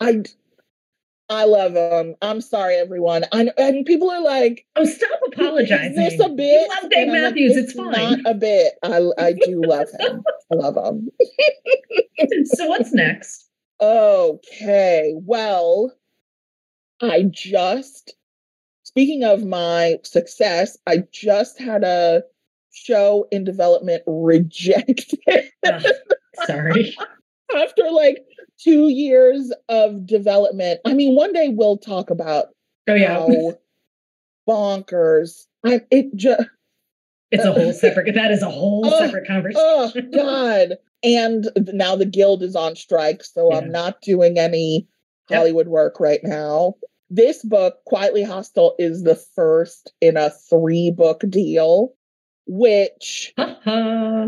[0.00, 0.22] I
[1.28, 2.14] I love him.
[2.22, 3.24] I'm sorry, everyone.
[3.32, 6.60] I, and people are like, "Oh, stop apologizing." Is this a bit?
[6.60, 7.56] You love Dave Matthews.
[7.56, 8.22] Like, it's, it's fine.
[8.22, 8.74] Not a bit.
[8.84, 10.22] I I do love him.
[10.52, 11.10] I love him.
[12.44, 13.48] so what's next?
[13.80, 15.14] Okay.
[15.16, 15.92] Well,
[17.02, 18.14] I just
[18.84, 22.22] speaking of my success, I just had a
[22.76, 25.18] show in development rejected.
[25.64, 25.80] oh,
[26.46, 26.96] sorry.
[27.56, 28.24] After like
[28.60, 30.80] two years of development.
[30.84, 32.46] I mean, one day we'll talk about
[32.88, 33.58] oh yeah how
[34.48, 35.46] bonkers.
[35.64, 36.48] I it just
[37.30, 40.10] it's a whole separate that is a whole oh, separate oh, conversation.
[40.14, 40.76] Oh God.
[41.02, 43.58] And now the guild is on strike, so yeah.
[43.58, 44.88] I'm not doing any
[45.30, 45.72] Hollywood yep.
[45.72, 46.74] work right now.
[47.10, 51.92] This book, Quietly Hostile, is the first in a three book deal,
[52.46, 54.26] which uh,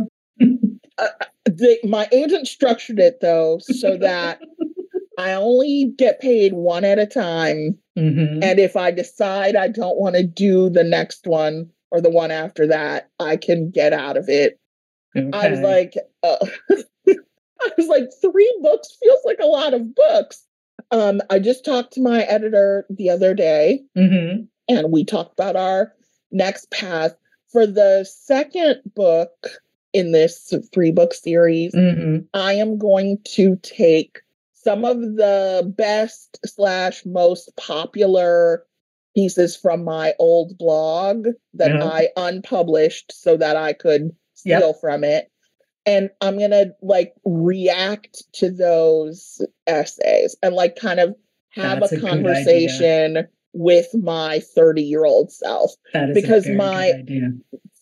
[1.44, 4.40] the, my agent structured it though so that
[5.18, 7.76] I only get paid one at a time.
[7.98, 8.42] Mm-hmm.
[8.42, 12.30] And if I decide I don't want to do the next one or the one
[12.30, 14.60] after that, I can get out of it.
[15.16, 15.30] Okay.
[15.32, 16.36] I was like, uh,
[17.60, 20.44] I was like, three books feels like a lot of books.
[20.92, 24.44] Um, I just talked to my editor the other day, mm-hmm.
[24.68, 25.92] and we talked about our
[26.30, 27.16] next path
[27.50, 29.48] for the second book
[29.92, 32.26] in this three book series, mm-hmm.
[32.34, 34.20] I am going to take
[34.54, 38.64] some of the best slash most popular
[39.14, 41.84] pieces from my old blog that yeah.
[41.84, 44.80] I unpublished so that I could steal yep.
[44.80, 45.30] from it.
[45.86, 51.16] And I'm going to like react to those essays and like kind of
[51.50, 55.72] have That's a, a conversation with my 30 year old self
[56.14, 57.02] because my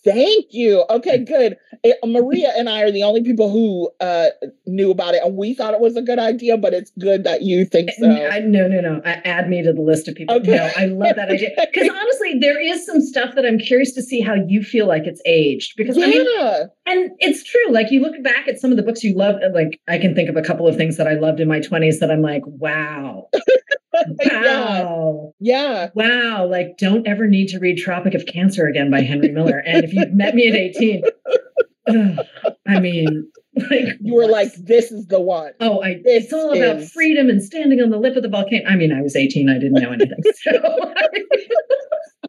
[0.06, 0.84] Thank you.
[0.88, 1.56] Okay, good.
[1.82, 4.28] Eh, Maria and I are the only people who uh,
[4.64, 6.56] knew about it, and we thought it was a good idea.
[6.56, 8.08] But it's good that you think so.
[8.08, 9.02] I, no, no, no.
[9.04, 10.36] I, add me to the list of people.
[10.36, 10.54] Okay.
[10.54, 14.02] No, I love that idea because honestly, there is some stuff that I'm curious to
[14.02, 15.72] see how you feel like it's aged.
[15.76, 16.04] Because yeah.
[16.04, 17.72] I mean, and it's true.
[17.72, 19.40] Like you look back at some of the books you love.
[19.52, 21.98] Like I can think of a couple of things that I loved in my 20s
[21.98, 23.28] that I'm like, wow.
[24.24, 25.32] wow.
[25.40, 25.90] Yeah.
[25.94, 26.47] Wow.
[26.47, 29.59] Like, don't ever need to read Tropic of Cancer again by Henry Miller.
[29.59, 31.03] And if you met me at 18,
[31.88, 32.26] ugh,
[32.66, 33.30] I mean,
[33.70, 34.30] like you were what?
[34.30, 35.53] like, this is the one.
[35.61, 36.61] Oh, I this it's all is...
[36.61, 38.68] about freedom and standing on the lip of the volcano.
[38.68, 40.18] I mean, I was 18, I didn't know anything.
[40.34, 40.53] So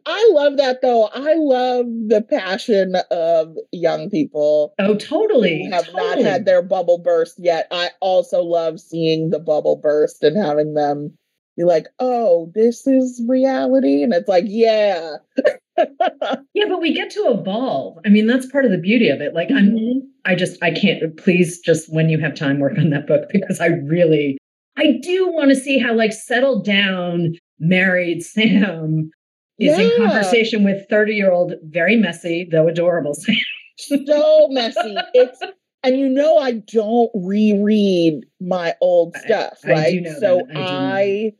[0.06, 1.04] I love that though.
[1.12, 4.72] I love the passion of young people.
[4.78, 5.68] Oh, totally.
[5.70, 6.02] have totally.
[6.02, 7.68] not had their bubble burst yet.
[7.70, 11.18] I also love seeing the bubble burst and having them
[11.58, 14.04] you're like, oh, this is reality.
[14.04, 15.16] And it's like, yeah.
[15.76, 17.98] yeah, but we get to evolve.
[18.06, 19.34] I mean, that's part of the beauty of it.
[19.34, 19.76] Like, mm-hmm.
[19.76, 23.24] I'm, I just, I can't, please just when you have time, work on that book
[23.32, 24.38] because I really,
[24.76, 29.10] I do want to see how, like, settled down, married Sam
[29.58, 29.80] is yeah.
[29.80, 33.34] in conversation with 30 year old, very messy, though adorable Sam.
[33.78, 34.96] so messy.
[35.12, 35.40] It's,
[35.82, 40.06] and you know I don't reread my old stuff, I, right?
[40.06, 41.32] I so I, I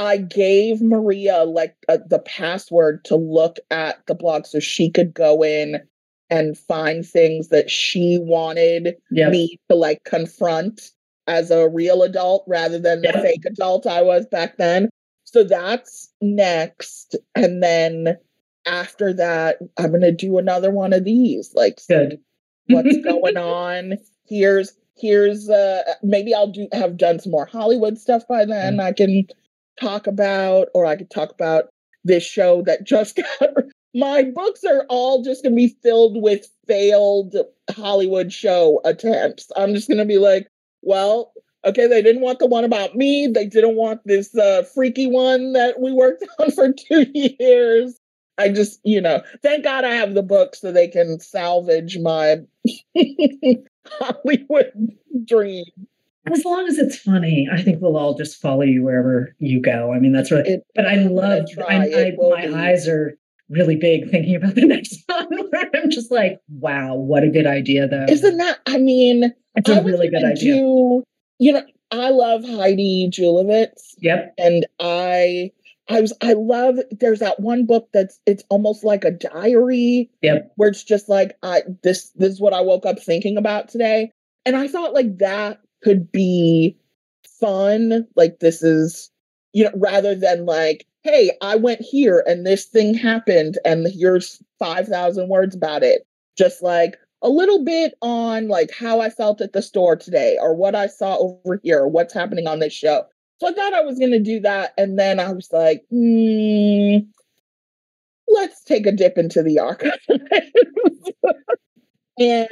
[0.00, 5.12] I gave Maria like uh, the password to look at the blog so she could
[5.12, 5.76] go in
[6.30, 9.30] and find things that she wanted yep.
[9.30, 10.92] me to like confront
[11.26, 14.88] as a real adult rather than the fake adult I was back then.
[15.24, 17.16] So that's next.
[17.34, 18.16] And then
[18.64, 21.52] after that, I'm going to do another one of these.
[21.54, 22.18] Like, good.
[22.68, 23.98] what's going on?
[24.26, 28.78] Here's, here's, uh, maybe I'll do, have done some more Hollywood stuff by then.
[28.78, 28.82] Mm.
[28.82, 29.26] I can
[29.80, 31.68] talk about, or I could talk about
[32.04, 33.50] this show that just got.
[33.92, 37.34] My books are all just going to be filled with failed
[37.70, 39.50] Hollywood show attempts.
[39.56, 40.46] I'm just going to be like,
[40.82, 41.32] well,
[41.64, 43.26] okay, they didn't want the one about me.
[43.26, 47.98] They didn't want this uh, freaky one that we worked on for two years.
[48.38, 52.36] I just, you know, thank God I have the book so they can salvage my
[53.86, 54.72] Hollywood
[55.24, 55.64] dream
[56.26, 59.92] as long as it's funny, I think we'll all just follow you wherever you go.
[59.92, 60.48] I mean, that's really.
[60.48, 62.54] It, but I love, I, I, my be.
[62.54, 63.16] eyes are
[63.48, 65.26] really big thinking about the next one.
[65.74, 68.06] I'm just like, wow, what a good idea, though.
[68.08, 68.60] Isn't that?
[68.66, 70.54] I mean, it's a really good idea.
[70.54, 71.02] Do,
[71.38, 73.94] you know, I love Heidi Julavits.
[73.98, 74.34] Yep.
[74.38, 75.52] And I,
[75.88, 76.78] I was, I love.
[76.90, 80.10] There's that one book that's it's almost like a diary.
[80.22, 80.52] Yep.
[80.56, 84.12] Where it's just like, I this this is what I woke up thinking about today,
[84.46, 86.76] and I thought like that could be
[87.40, 88.06] fun.
[88.16, 89.10] Like this is
[89.52, 94.42] you know, rather than like, hey, I went here and this thing happened and here's
[94.58, 96.06] 5,000 words about it.
[96.38, 100.54] Just like a little bit on like how I felt at the store today or
[100.54, 103.04] what I saw over here, or what's happening on this show.
[103.40, 104.72] So I thought I was going to do that.
[104.78, 106.98] And then I was like, hmm,
[108.28, 109.98] let's take a dip into the archive
[112.18, 112.48] and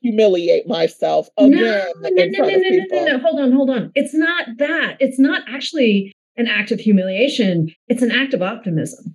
[0.00, 2.98] humiliate myself again no, no, in no, front no, of no, people.
[2.98, 3.92] No, no, no, hold on, hold on.
[3.94, 4.96] It's not that.
[5.00, 7.68] It's not actually an act of humiliation.
[7.88, 9.14] It's an act of optimism.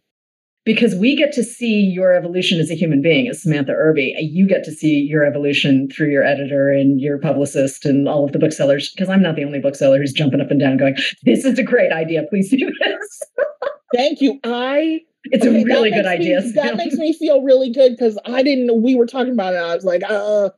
[0.63, 4.15] Because we get to see your evolution as a human being, as Samantha Irby.
[4.19, 8.31] You get to see your evolution through your editor and your publicist and all of
[8.31, 8.91] the booksellers.
[8.91, 11.63] Because I'm not the only bookseller who's jumping up and down, going, "This is a
[11.63, 12.23] great idea.
[12.31, 13.21] Please do this."
[13.95, 14.39] Thank you.
[14.43, 16.41] I it's okay, a really good me, idea.
[16.41, 19.57] that makes me feel really good because I didn't we were talking about it.
[19.57, 20.49] I was like, uh,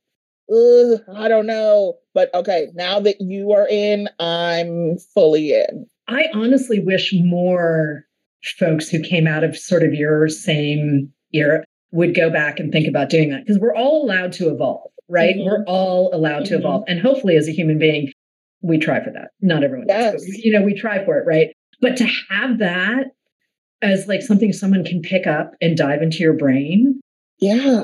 [0.50, 1.96] I don't know.
[2.14, 5.88] But okay, now that you are in, I'm fully in.
[6.08, 8.06] I honestly wish more
[8.58, 12.88] folks who came out of sort of your same era would go back and think
[12.88, 15.36] about doing that because we're all allowed to evolve, right?
[15.36, 15.46] Mm-hmm.
[15.46, 16.54] We're all allowed mm-hmm.
[16.54, 16.84] to evolve.
[16.88, 18.12] And hopefully, as a human being,
[18.62, 19.32] we try for that.
[19.42, 20.14] Not everyone yes.
[20.14, 21.50] does, but, you know, we try for it, right?
[21.82, 23.08] But to have that
[23.82, 27.00] as like something someone can pick up and dive into your brain.
[27.40, 27.84] Yeah.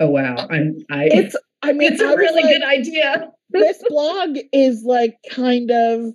[0.00, 0.46] Oh wow.
[0.50, 1.36] I'm I it's
[1.66, 3.32] I mean it's a really like, good idea.
[3.50, 6.14] this blog is like kind of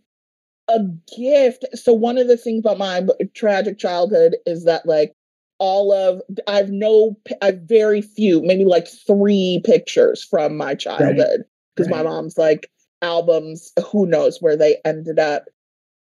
[0.70, 0.80] a
[1.18, 1.66] gift.
[1.74, 5.14] So one of the things about my tragic childhood is that like
[5.60, 11.43] all of I've no I've very few, maybe like three pictures from my childhood
[11.76, 11.97] because right.
[11.97, 12.06] right.
[12.06, 12.72] my mom's like
[13.02, 15.45] albums, who knows where they ended up.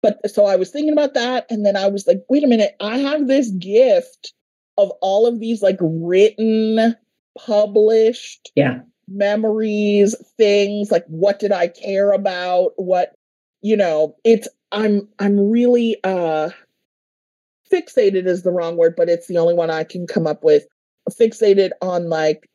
[0.01, 2.75] But so I was thinking about that and then I was like, wait a minute,
[2.79, 4.33] I have this gift
[4.77, 6.95] of all of these like written,
[7.37, 12.73] published yeah memories, things like what did I care about?
[12.75, 13.13] What
[13.61, 16.49] you know, it's I'm I'm really uh
[17.71, 20.65] fixated is the wrong word, but it's the only one I can come up with.
[21.11, 22.49] Fixated on like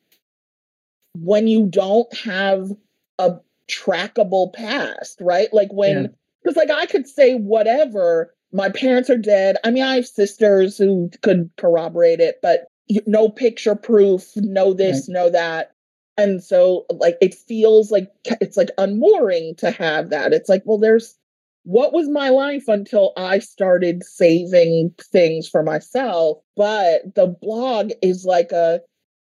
[1.15, 2.71] when you don't have
[3.19, 3.39] a
[3.71, 5.53] trackable past, right?
[5.53, 6.63] Like when because yeah.
[6.63, 9.57] like I could say whatever, my parents are dead.
[9.65, 12.67] I mean, I have sisters who could corroborate it, but
[13.07, 15.15] no picture proof, no this, right.
[15.15, 15.73] no that.
[16.21, 18.11] And so like it feels like
[18.41, 20.33] it's like unmooring to have that.
[20.33, 21.17] It's like, well, there's
[21.65, 26.39] what was my life until I started saving things for myself.
[26.57, 28.81] But the blog is like a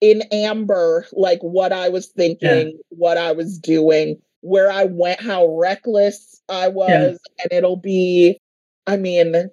[0.00, 2.72] in amber, like what I was thinking, yeah.
[2.90, 7.18] what I was doing, where I went, how reckless I was.
[7.38, 7.44] Yeah.
[7.44, 8.38] And it'll be,
[8.86, 9.50] I mean,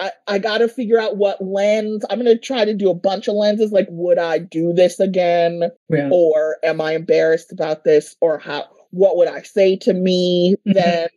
[0.00, 2.04] I, I got to figure out what lens.
[2.08, 3.72] I'm going to try to do a bunch of lenses.
[3.72, 5.62] Like, would I do this again?
[5.88, 6.08] Yeah.
[6.12, 8.16] Or am I embarrassed about this?
[8.20, 10.72] Or how, what would I say to me mm-hmm.
[10.72, 11.08] then?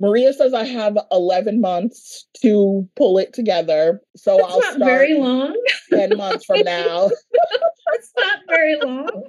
[0.00, 4.00] Maria says I have 11 months to pull it together.
[4.16, 5.56] So That's I'll not start very long.
[5.90, 7.10] 10 months from now.
[7.92, 9.22] That's not very long.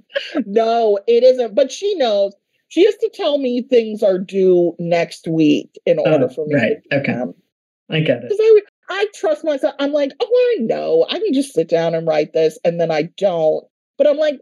[0.46, 1.56] no, it isn't.
[1.56, 2.34] But she knows.
[2.68, 6.54] She has to tell me things are due next week in order oh, for me.
[6.54, 6.78] To Right.
[6.92, 7.14] okay.
[7.14, 7.34] Them.
[7.90, 8.32] I get it.
[8.32, 9.76] I, I trust myself.
[9.80, 11.06] I'm like, oh, I know.
[11.10, 12.58] I can just sit down and write this.
[12.64, 13.66] And then I don't.
[13.98, 14.40] But I'm like,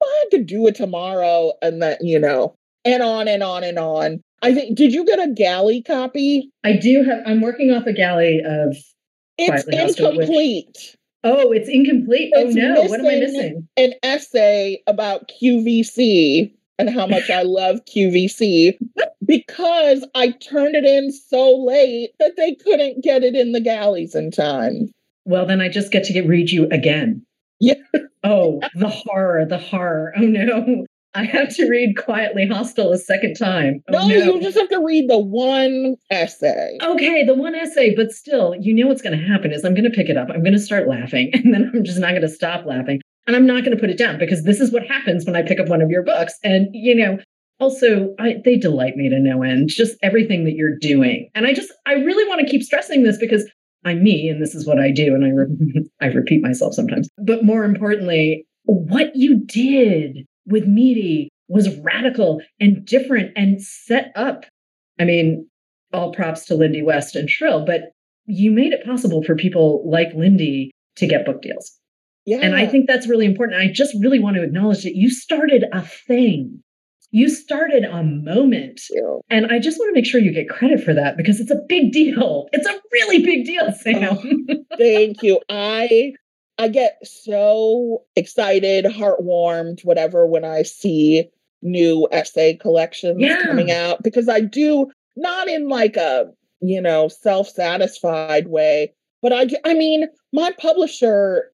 [0.00, 1.52] well, I could do it tomorrow.
[1.62, 4.22] And then, you know, and on and on and on.
[4.42, 4.76] I think.
[4.76, 6.50] Did you get a galley copy?
[6.64, 7.20] I do have.
[7.26, 8.76] I'm working off a galley of.
[9.36, 10.66] It's incomplete.
[10.66, 12.32] Which, oh, it's incomplete.
[12.36, 12.82] Oh, it's oh no!
[12.82, 13.68] What am I missing?
[13.76, 18.76] An essay about QVC and how much I love QVC
[19.26, 24.14] because I turned it in so late that they couldn't get it in the galleys
[24.14, 24.90] in time.
[25.24, 27.24] Well, then I just get to get, read you again.
[27.60, 27.74] Yeah.
[28.24, 30.12] oh, the horror, the horror.
[30.16, 30.86] Oh no.
[31.12, 33.82] I have to read Quietly Hostile a second time.
[33.88, 36.78] Oh, no, no, you just have to read the one essay.
[36.80, 39.90] Okay, the one essay, but still, you know what's going to happen is I'm going
[39.90, 40.28] to pick it up.
[40.30, 43.00] I'm going to start laughing, and then I'm just not going to stop laughing.
[43.30, 45.42] And I'm not going to put it down because this is what happens when I
[45.42, 46.34] pick up one of your books.
[46.42, 47.16] And, you know,
[47.60, 51.30] also I, they delight me to no end, just everything that you're doing.
[51.32, 53.48] And I just, I really want to keep stressing this because
[53.84, 55.14] I'm me and this is what I do.
[55.14, 57.08] And I, re- I repeat myself sometimes.
[57.18, 64.44] But more importantly, what you did with Meaty was radical and different and set up.
[64.98, 65.48] I mean,
[65.92, 67.92] all props to Lindy West and Shrill, but
[68.26, 71.79] you made it possible for people like Lindy to get book deals.
[72.30, 72.38] Yeah.
[72.42, 73.60] And I think that's really important.
[73.60, 76.62] I just really want to acknowledge that you started a thing.
[77.10, 78.82] You started a moment.
[78.88, 79.18] Yeah.
[79.28, 81.60] And I just want to make sure you get credit for that because it's a
[81.68, 82.48] big deal.
[82.52, 84.16] It's a really big deal, oh, Sam.
[84.48, 85.40] Oh, thank you.
[85.48, 86.12] I
[86.56, 91.28] I get so excited, heartwarmed, whatever, when I see
[91.62, 93.42] new essay collections yeah.
[93.42, 98.92] coming out because I do not in like a you know, self-satisfied way.
[99.20, 101.50] But I I mean, my publisher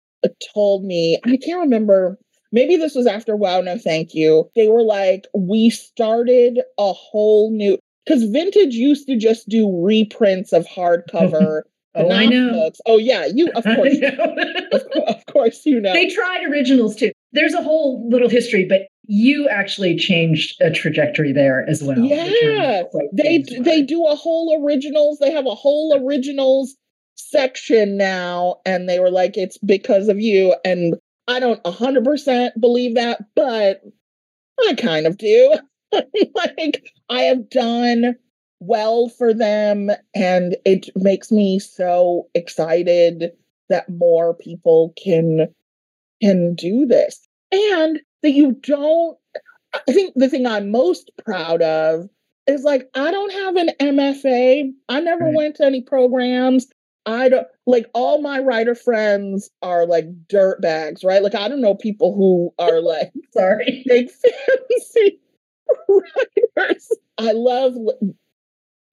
[0.54, 2.18] told me, I can't remember
[2.52, 4.50] maybe this was after Wow No Thank You.
[4.54, 10.52] They were like, we started a whole new because vintage used to just do reprints
[10.52, 11.62] of hardcover.
[11.94, 12.52] oh, I know.
[12.52, 12.80] Books.
[12.86, 13.96] Oh yeah, you of course,
[14.72, 15.92] of, of course you know.
[15.92, 17.12] They tried originals too.
[17.32, 21.98] There's a whole little history, but you actually changed a trajectory there as well.
[21.98, 25.18] Yeah, they they do a whole originals.
[25.18, 26.76] They have a whole originals
[27.30, 30.96] section now, and they were like, "It's because of you." And
[31.28, 33.82] I don't 100% believe that, but
[34.68, 35.54] I kind of do.
[36.34, 38.16] like, I have done
[38.60, 43.32] well for them, and it makes me so excited
[43.72, 45.48] that more people can
[46.22, 49.18] can do this and that you don't
[49.74, 52.08] i think the thing i'm most proud of
[52.46, 55.34] is like i don't have an mfa i never right.
[55.34, 56.66] went to any programs
[57.05, 61.22] I don't like all my writer friends are like dirt bags, right?
[61.22, 65.20] Like I don't know people who are like sorry, big fancy
[65.88, 66.88] writers.
[67.18, 67.74] I love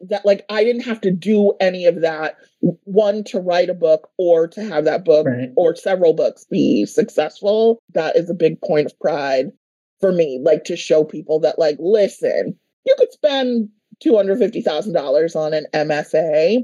[0.02, 4.10] that like I didn't have to do any of that one to write a book
[4.18, 5.50] or to have that book right.
[5.56, 7.80] or several books be successful.
[7.94, 9.52] That is a big point of pride
[10.00, 13.70] for me, like to show people that like listen, you could spend
[14.04, 16.64] $250,000 on an MFA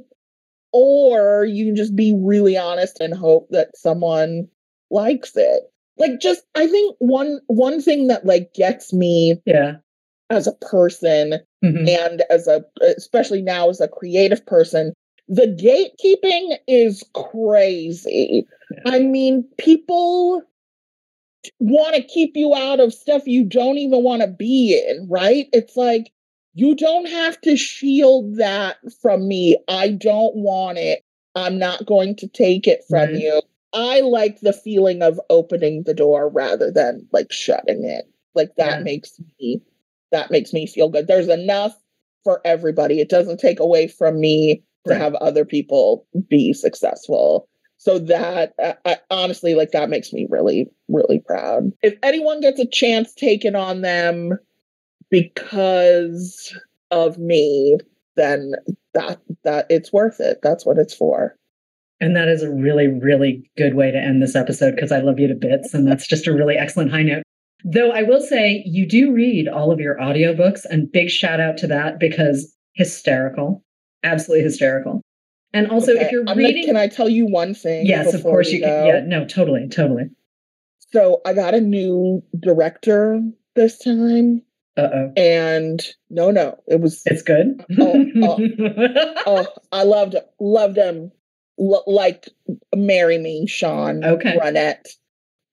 [0.75, 4.45] or you can just be really honest and hope that someone
[4.91, 5.63] likes it
[5.97, 9.75] like just i think one one thing that like gets me yeah
[10.29, 11.87] as a person mm-hmm.
[11.87, 12.65] and as a
[12.97, 14.91] especially now as a creative person
[15.29, 18.93] the gatekeeping is crazy yeah.
[18.93, 20.43] i mean people
[21.59, 25.47] want to keep you out of stuff you don't even want to be in right
[25.53, 26.11] it's like
[26.55, 29.57] you don't have to shield that from me.
[29.67, 31.03] I don't want it.
[31.35, 33.17] I'm not going to take it from mm-hmm.
[33.17, 33.41] you.
[33.73, 38.05] I like the feeling of opening the door rather than like shutting it.
[38.33, 38.83] Like that yeah.
[38.83, 39.61] makes me
[40.11, 41.07] that makes me feel good.
[41.07, 41.77] There's enough
[42.23, 43.01] for everybody.
[43.01, 44.93] It doesn't take away from me right.
[44.93, 47.49] to have other people be successful.
[47.77, 48.53] So that
[48.85, 51.73] I, honestly like that makes me really really proud.
[51.83, 54.39] If anyone gets a chance taken on them
[55.09, 56.55] because
[56.91, 57.77] of me,
[58.15, 58.53] then
[58.93, 60.39] that that it's worth it.
[60.41, 61.35] That's what it's for.
[62.01, 65.19] And that is a really, really good way to end this episode because I love
[65.19, 65.73] you to bits.
[65.73, 67.23] And that's just a really excellent high note.
[67.63, 71.57] Though I will say you do read all of your audiobooks and big shout out
[71.57, 73.63] to that because hysterical,
[74.03, 75.01] absolutely hysterical.
[75.53, 77.85] And also okay, if you're I'm reading can I tell you one thing?
[77.85, 78.85] Yes, of course you can.
[78.85, 80.09] Yeah, no, totally, totally.
[80.91, 83.21] So I got a new director
[83.55, 84.41] this time.
[84.77, 85.13] Uh-oh.
[85.15, 87.01] And no, no, it was.
[87.05, 87.63] It's good.
[87.79, 88.39] oh, oh,
[89.25, 91.11] oh, I loved loved him
[91.59, 92.29] L- like
[92.75, 94.37] marry me, Sean okay.
[94.37, 94.87] Runnette.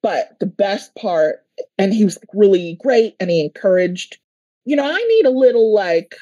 [0.02, 1.44] But the best part,
[1.78, 4.18] and he was really great, and he encouraged.
[4.64, 6.16] You know, I need a little like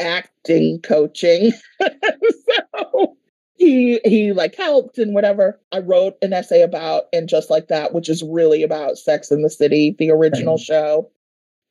[0.00, 1.52] acting coaching.
[1.80, 3.16] so
[3.54, 5.60] he he like helped and whatever.
[5.72, 9.42] I wrote an essay about and just like that, which is really about Sex in
[9.42, 10.64] the City, the original right.
[10.64, 11.10] show.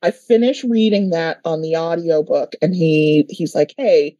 [0.04, 4.18] I finished reading that on the audiobook and he he's like, "Hey,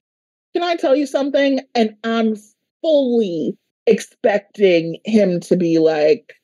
[0.54, 2.36] can I tell you something?" And I'm
[2.80, 6.36] fully expecting him to be like,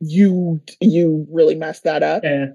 [0.00, 2.46] "You you really messed that up." Yeah.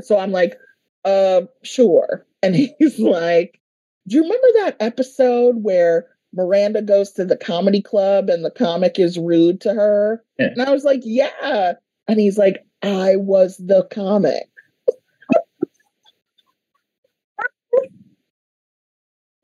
[0.00, 0.58] So I'm like,
[1.04, 3.60] "Uh, sure." And he's like,
[4.08, 8.98] "Do you remember that episode where Miranda goes to the comedy club and the comic
[8.98, 10.46] is rude to her?" Yeah.
[10.46, 11.74] And I was like, "Yeah."
[12.08, 14.48] And he's like, "I was the comic."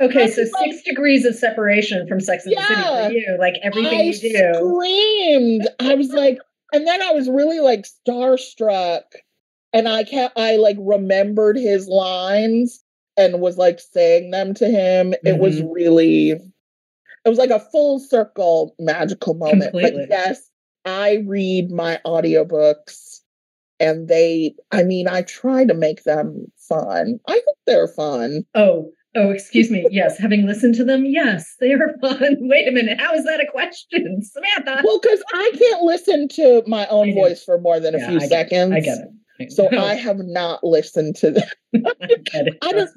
[0.04, 3.54] Okay, so six degrees of separation from Sex and yeah, the City for you, like
[3.62, 4.54] everything I you do.
[4.54, 5.68] Screamed.
[5.80, 6.38] I was like,
[6.72, 9.02] and then I was really like starstruck,
[9.72, 12.82] and I kept, I like remembered his lines
[13.16, 15.12] and was like saying them to him.
[15.12, 15.26] Mm-hmm.
[15.26, 15.72] It was mm-hmm.
[15.72, 19.70] really, it was like a full circle magical moment.
[19.72, 20.06] Completely.
[20.08, 20.50] But yes,
[20.84, 23.20] I read my audiobooks
[23.80, 27.20] and they, I mean, I try to make them fun.
[27.26, 28.44] I think they're fun.
[28.54, 29.86] Oh, Oh, excuse me.
[29.90, 32.36] Yes, having listened to them, yes, they are fun.
[32.40, 33.00] Wait a minute.
[33.00, 34.82] How is that a question, Samantha?
[34.84, 38.26] Well, because I can't listen to my own voice for more than a few I
[38.26, 38.72] seconds.
[38.72, 39.52] I get it.
[39.52, 41.48] So I have not listened to them.
[41.74, 42.58] I get it.
[42.62, 42.90] I don't.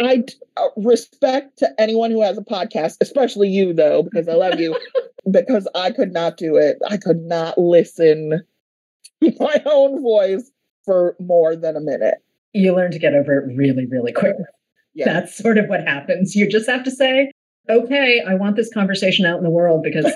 [0.00, 0.24] I
[0.56, 4.76] uh, respect to anyone who has a podcast, especially you, though, because I love you.
[5.30, 6.78] because I could not do it.
[6.88, 8.42] I could not listen
[9.22, 10.50] to my own voice
[10.84, 12.18] for more than a minute.
[12.54, 14.36] You learn to get over it really, really quick.
[14.98, 15.12] Yeah.
[15.12, 16.34] That's sort of what happens.
[16.34, 17.30] You just have to say,
[17.70, 20.12] okay, I want this conversation out in the world because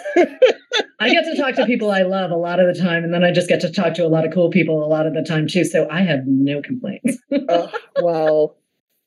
[0.98, 3.04] I get to talk to people I love a lot of the time.
[3.04, 5.06] And then I just get to talk to a lot of cool people a lot
[5.06, 5.64] of the time too.
[5.64, 7.16] So I have no complaints.
[7.48, 7.70] oh,
[8.02, 8.56] well,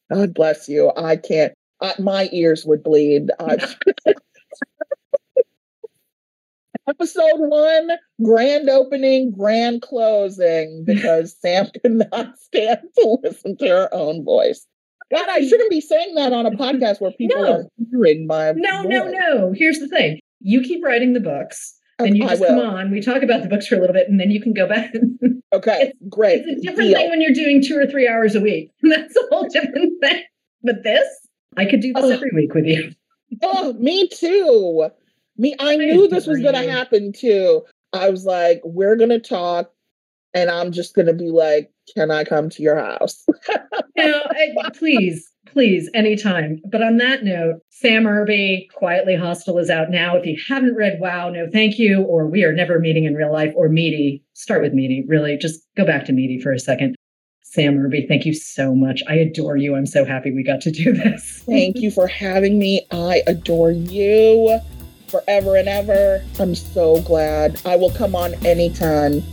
[0.09, 0.93] God bless you.
[0.95, 3.29] I can't, I, my ears would bleed.
[6.87, 7.91] episode one,
[8.23, 14.65] grand opening, grand closing, because Sam could not stand to listen to her own voice.
[15.13, 17.51] God, I shouldn't be saying that on a podcast where people no.
[17.51, 18.91] are hearing my No, voice.
[18.91, 19.53] no, no.
[19.55, 20.19] Here's the thing.
[20.41, 21.75] You keep writing the books.
[21.97, 24.19] And you just come on, we talk about the books for a little bit, and
[24.19, 24.93] then you can go back.
[25.53, 26.41] okay, it's, great.
[26.45, 26.99] It's a different Deal.
[26.99, 28.71] thing when you're doing two or three hours a week.
[28.81, 30.23] That's a whole different thing.
[30.61, 31.07] But this,
[31.55, 32.09] I could do this oh.
[32.09, 32.91] every week with you.
[33.43, 34.89] oh, me too.
[35.37, 37.63] Me, I knew this was going to happen too.
[37.93, 39.71] I was like, we're going to talk,
[40.35, 43.23] and I'm just going to be like, can I come to your house?
[43.95, 46.61] you know, I, please, please, anytime.
[46.69, 50.17] But on that note, Sam Irby, Quietly Hostile is out now.
[50.17, 53.31] If you haven't read Wow, no thank you, or We Are Never Meeting in Real
[53.31, 55.37] Life, or Meaty, start with Meaty, really.
[55.37, 56.95] Just go back to Meaty for a second.
[57.41, 59.01] Sam Irby, thank you so much.
[59.07, 59.75] I adore you.
[59.75, 61.43] I'm so happy we got to do this.
[61.49, 62.85] thank you for having me.
[62.91, 64.59] I adore you
[65.07, 66.21] forever and ever.
[66.37, 67.61] I'm so glad.
[67.65, 69.23] I will come on anytime.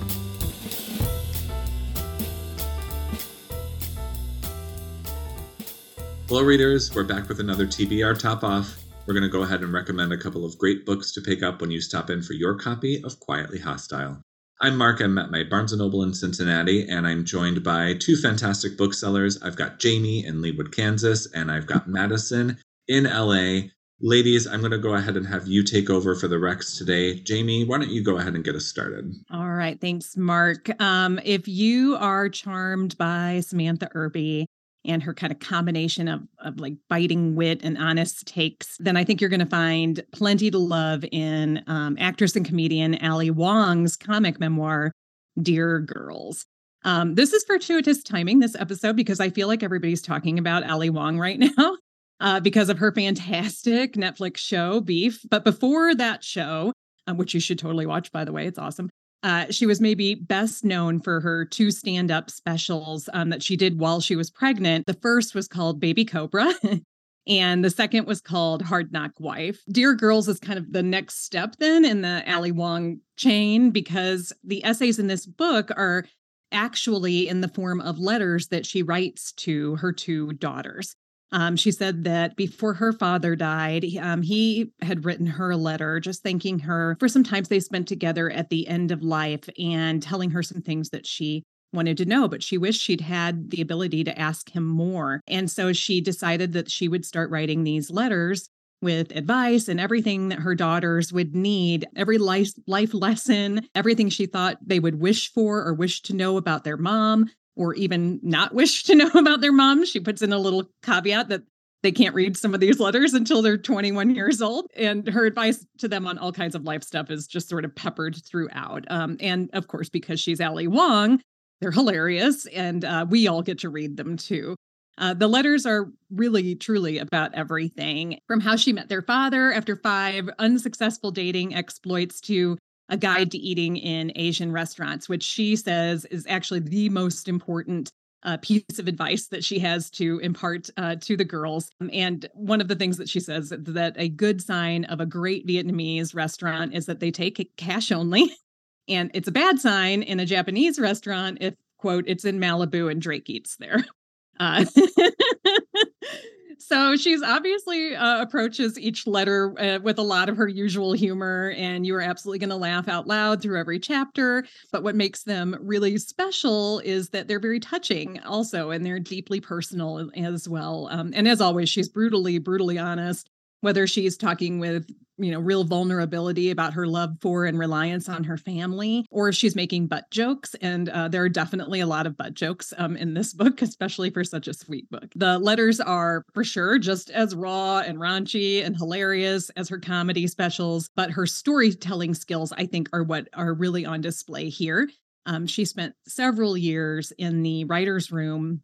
[6.33, 6.95] Hello, readers.
[6.95, 8.83] We're back with another TBR Top Off.
[9.05, 11.61] We're going to go ahead and recommend a couple of great books to pick up
[11.61, 14.19] when you stop in for your copy of Quietly Hostile.
[14.63, 15.03] I'm Mark.
[15.03, 19.43] I'm at my Barnes & Noble in Cincinnati, and I'm joined by two fantastic booksellers.
[19.43, 22.57] I've got Jamie in Leawood, Kansas, and I've got Madyson
[22.89, 23.69] in LA.
[24.01, 27.21] Ladies, I'm going to go ahead and have you take over for the Rex today.
[27.21, 29.13] Jamie, why don't you go ahead and get us started?
[29.31, 29.79] All right.
[29.79, 30.71] Thanks, Mark.
[30.81, 34.47] Um, if you are charmed by Samantha Irby,
[34.85, 39.05] and her kind of combination of, of like biting wit and honest takes, then I
[39.05, 43.97] think you're going to find plenty to love in um, actress and comedian Ali Wong's
[43.97, 44.93] comic memoir,
[45.41, 46.45] Dear Girls.
[46.85, 50.91] Um, this is fortuitous timing, this episode, because I feel like everybody's talking about Ali
[50.91, 51.77] Wong right now
[52.21, 55.21] uh, because of her fantastic Netflix show, Beef.
[55.31, 56.73] But before that show,
[57.07, 58.91] um, which you should totally watch, by the way, it's awesome.
[59.23, 63.57] Uh, she was maybe best known for her two stand up specials um, that she
[63.57, 64.87] did while she was pregnant.
[64.87, 66.53] The first was called Baby Cobra.
[67.29, 69.61] and the second was called Hard Knock Wife.
[69.71, 74.33] Dear Girls is kind of the next step then in the Ali Wong chain because
[74.43, 76.05] the essays in this book are
[76.51, 80.97] actually in the form of letters that she writes to her two daughters.
[81.33, 85.99] Um, she said that before her father died, um, he had written her a letter
[85.99, 90.03] just thanking her for some times they spent together at the end of life and
[90.03, 91.43] telling her some things that she
[91.73, 95.23] wanted to know, but she wished she'd had the ability to ask him more.
[95.27, 98.49] And so she decided that she would start writing these letters
[98.83, 104.27] with advice and everything that her daughters would need, every life, life lesson, everything she
[104.27, 108.55] thought they would wish for or wish to know about their mom or even not
[108.55, 109.85] wish to know about their mom.
[109.85, 111.43] She puts in a little caveat that
[111.83, 114.67] they can't read some of these letters until they're 21 years old.
[114.77, 117.75] And her advice to them on all kinds of life stuff is just sort of
[117.75, 118.85] peppered throughout.
[118.89, 121.21] Um, and of course, because she's Ali Wong,
[121.61, 122.47] they're hilarious.
[122.47, 124.57] And uh, we all get to read them too.
[124.99, 129.75] Uh, the letters are really, truly about everything from how she met their father after
[129.75, 132.59] five unsuccessful dating exploits to
[132.89, 137.93] a guide to eating in Asian restaurants, which she says is actually the most important
[138.25, 141.71] uh, piece of advice that she has to impart uh, to the girls.
[141.81, 145.07] Um, and one of the things that she says that a good sign of a
[145.07, 148.33] great Vietnamese restaurant is that they take cash only.
[148.89, 153.03] and it's a bad sign in a Japanese restaurant if, quote, it's in Malibu and
[153.03, 153.85] Drake eats there.
[154.41, 154.65] Uh,
[156.67, 161.53] so she's obviously uh, approaches each letter uh, with a lot of her usual humor,
[161.57, 164.47] and you are absolutely going to laugh out loud through every chapter.
[164.71, 169.41] But what makes them really special is that they're very touching, also, and they're deeply
[169.41, 170.89] personal as well.
[170.91, 173.29] Um, and as always, she's brutally, brutally honest
[173.63, 174.87] whether she's talking with
[175.19, 179.35] you know real vulnerability about her love for and reliance on her family or if
[179.35, 180.55] she's making butt jokes.
[180.61, 184.11] And uh, there are definitely a lot of butt jokes um, in this book especially
[184.11, 185.13] for such a sweet book.
[185.15, 190.27] The letters are for sure just as raw and raunchy and hilarious as her comedy
[190.27, 194.89] specials but her storytelling skills i think are what are really on display here.
[195.25, 198.63] Um, she spent several years in the writer's room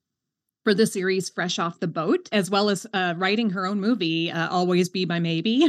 [0.68, 4.30] for the series Fresh Off the Boat, as well as uh, writing her own movie,
[4.30, 5.66] uh, Always Be My Maybe.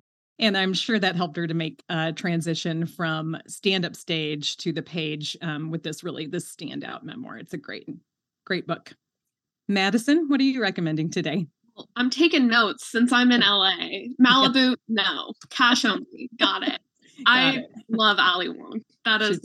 [0.40, 4.72] and I'm sure that helped her to make a transition from stand up stage to
[4.72, 7.38] the page um, with this really this standout memoir.
[7.38, 7.88] It's a great,
[8.44, 8.92] great book.
[9.70, 11.46] Madyson, what are you recommending today?
[11.94, 14.08] I'm taking notes since I'm in LA.
[14.20, 15.32] Malibu, no.
[15.50, 16.28] Cash only.
[16.40, 16.80] Got it.
[17.24, 17.66] Got I it.
[17.88, 18.80] love Ali Wong.
[19.04, 19.40] That is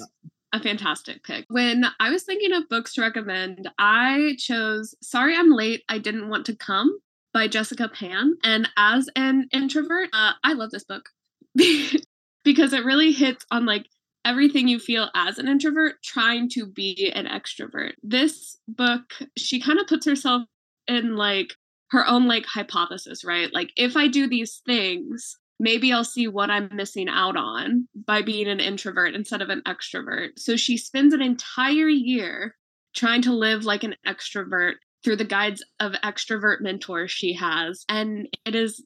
[0.56, 1.46] a fantastic pick.
[1.50, 6.30] When I was thinking of books to recommend, I chose Sorry I'm Late, I Didn't
[6.30, 6.98] Want to Come
[7.34, 8.38] by Jessica Pan.
[8.44, 11.10] And as an introvert, uh, I love this book
[12.44, 13.88] because it really hits on like
[14.24, 17.94] everything you feel as an introvert trying to be an extrovert.
[18.02, 20.44] This book, she kind of puts herself
[20.88, 21.54] in like
[21.92, 23.54] her own like hypothesis, right?
[23.54, 28.22] Like if I do these things, maybe I'll see what I'm missing out on by
[28.22, 30.38] being an introvert instead of an extrovert.
[30.38, 32.56] So she spends an entire year
[32.96, 37.86] trying to live like an extrovert through the guides of extrovert mentors she has.
[37.88, 38.84] And it is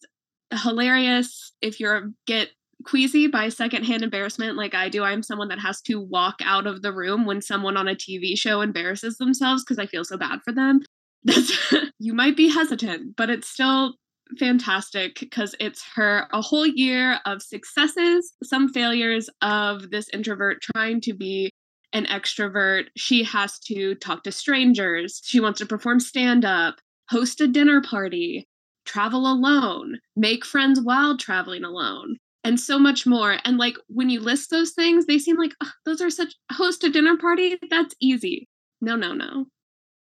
[0.52, 2.50] hilarious if you're get
[2.86, 5.04] queasy by secondhand embarrassment like I do.
[5.04, 8.38] I'm someone that has to walk out of the room when someone on a TV
[8.38, 10.82] show embarrasses themselves because I feel so bad for them.
[12.02, 13.96] You might be hesitant, but it's still
[14.38, 21.02] fantastic because it's her a whole year of successes, some failures of this introvert trying
[21.02, 21.52] to be
[21.94, 22.86] an extrovert.
[22.96, 25.22] She has to talk to strangers.
[25.24, 26.76] She wants to perform stand up,
[27.10, 28.48] host a dinner party,
[28.86, 33.38] travel alone, make friends while traveling alone and so much more.
[33.44, 36.84] And like when you list those things, they seem like oh, those are such host
[36.84, 37.58] a dinner party.
[37.70, 38.48] That's easy.
[38.82, 39.46] No, no, no.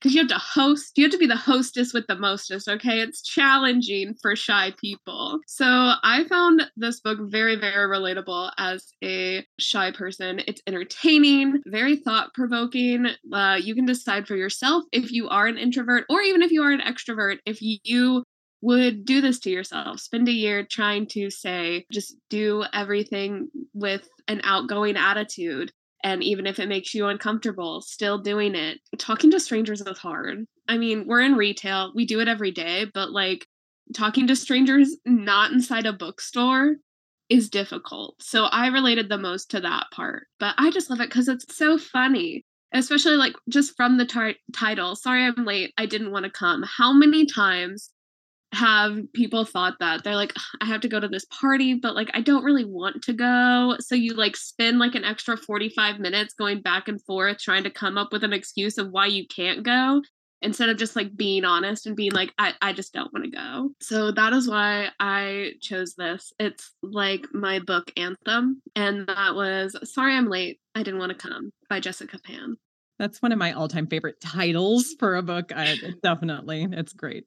[0.04, 3.00] Because you have to host, you have to be the hostess with the mostest, okay?
[3.00, 5.40] It's challenging for shy people.
[5.48, 10.42] So I found this book very, very relatable as a shy person.
[10.46, 13.08] It's entertaining, very thought provoking.
[13.32, 16.64] Uh, you can decide for yourself if you are an introvert or even if you
[16.64, 18.26] are an extrovert, if you
[18.62, 20.00] would do this to yourself.
[20.00, 25.72] Spend a year trying to say, just do everything with an outgoing attitude.
[26.04, 28.80] And even if it makes you uncomfortable, still doing it.
[28.98, 30.46] Talking to strangers is hard.
[30.68, 33.48] I mean, we're in retail, we do it every day, but like
[33.94, 36.76] talking to strangers not inside a bookstore
[37.30, 38.22] is difficult.
[38.22, 40.28] So I related the most to that part.
[40.40, 44.34] But I just love it because it's so funny especially like just from the tar-
[44.52, 47.92] title sorry i'm late i didn't want to come how many times
[48.54, 52.10] have people thought that they're like i have to go to this party but like
[52.14, 53.76] i don't really want to go.
[53.80, 57.70] So you like spend like an extra 45 minutes going back and forth trying to
[57.70, 60.02] come up with an excuse of why you can't go
[60.42, 63.32] instead of just like being honest and being like i, I just don't want to
[63.32, 63.70] go.
[63.82, 66.32] So that is why i chose this.
[66.40, 71.18] It's like my book anthem and that was sorry i'm late i didn't want to
[71.18, 72.56] come by jessica pan.
[73.00, 75.52] That's one of my all-time favorite titles for a book.
[75.54, 77.26] I, definitely it's great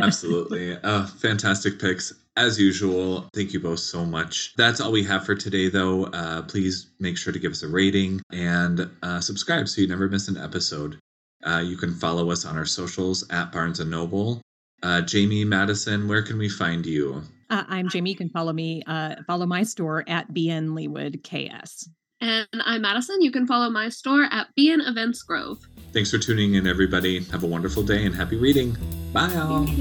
[0.00, 0.76] Absolutely.
[0.82, 2.12] Uh, fantastic picks.
[2.36, 4.54] As usual, thank you both so much.
[4.56, 6.04] That's all we have for today, though.
[6.06, 10.08] Uh, please make sure to give us a rating and uh, subscribe so you never
[10.08, 10.98] miss an episode.
[11.46, 14.42] Uh, you can follow us on our socials at Barnes and Noble.
[14.82, 17.22] Uh, Jamie Madyson, where can we find you?
[17.48, 18.10] Uh, I'm Jamie.
[18.10, 18.82] You can follow me,
[19.26, 21.88] follow my store at BN Leawood KS.
[22.20, 23.16] And I'm Madyson.
[23.20, 25.58] You can follow my store at BN Events Grove.
[25.92, 27.22] Thanks for tuning in, everybody.
[27.24, 28.76] Have a wonderful day and happy reading.
[29.12, 29.64] Bye, all.
[29.64, 29.72] Bye.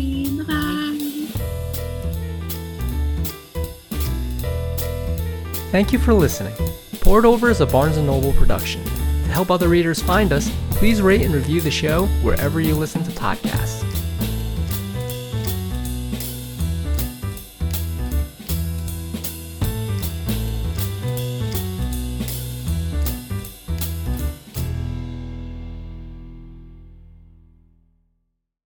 [5.72, 6.54] Thank you for listening.
[7.02, 8.84] Poured Over is a Barnes & Noble production.
[8.84, 13.04] To help other readers find us, please rate and review the show wherever you listen
[13.04, 13.85] to podcasts.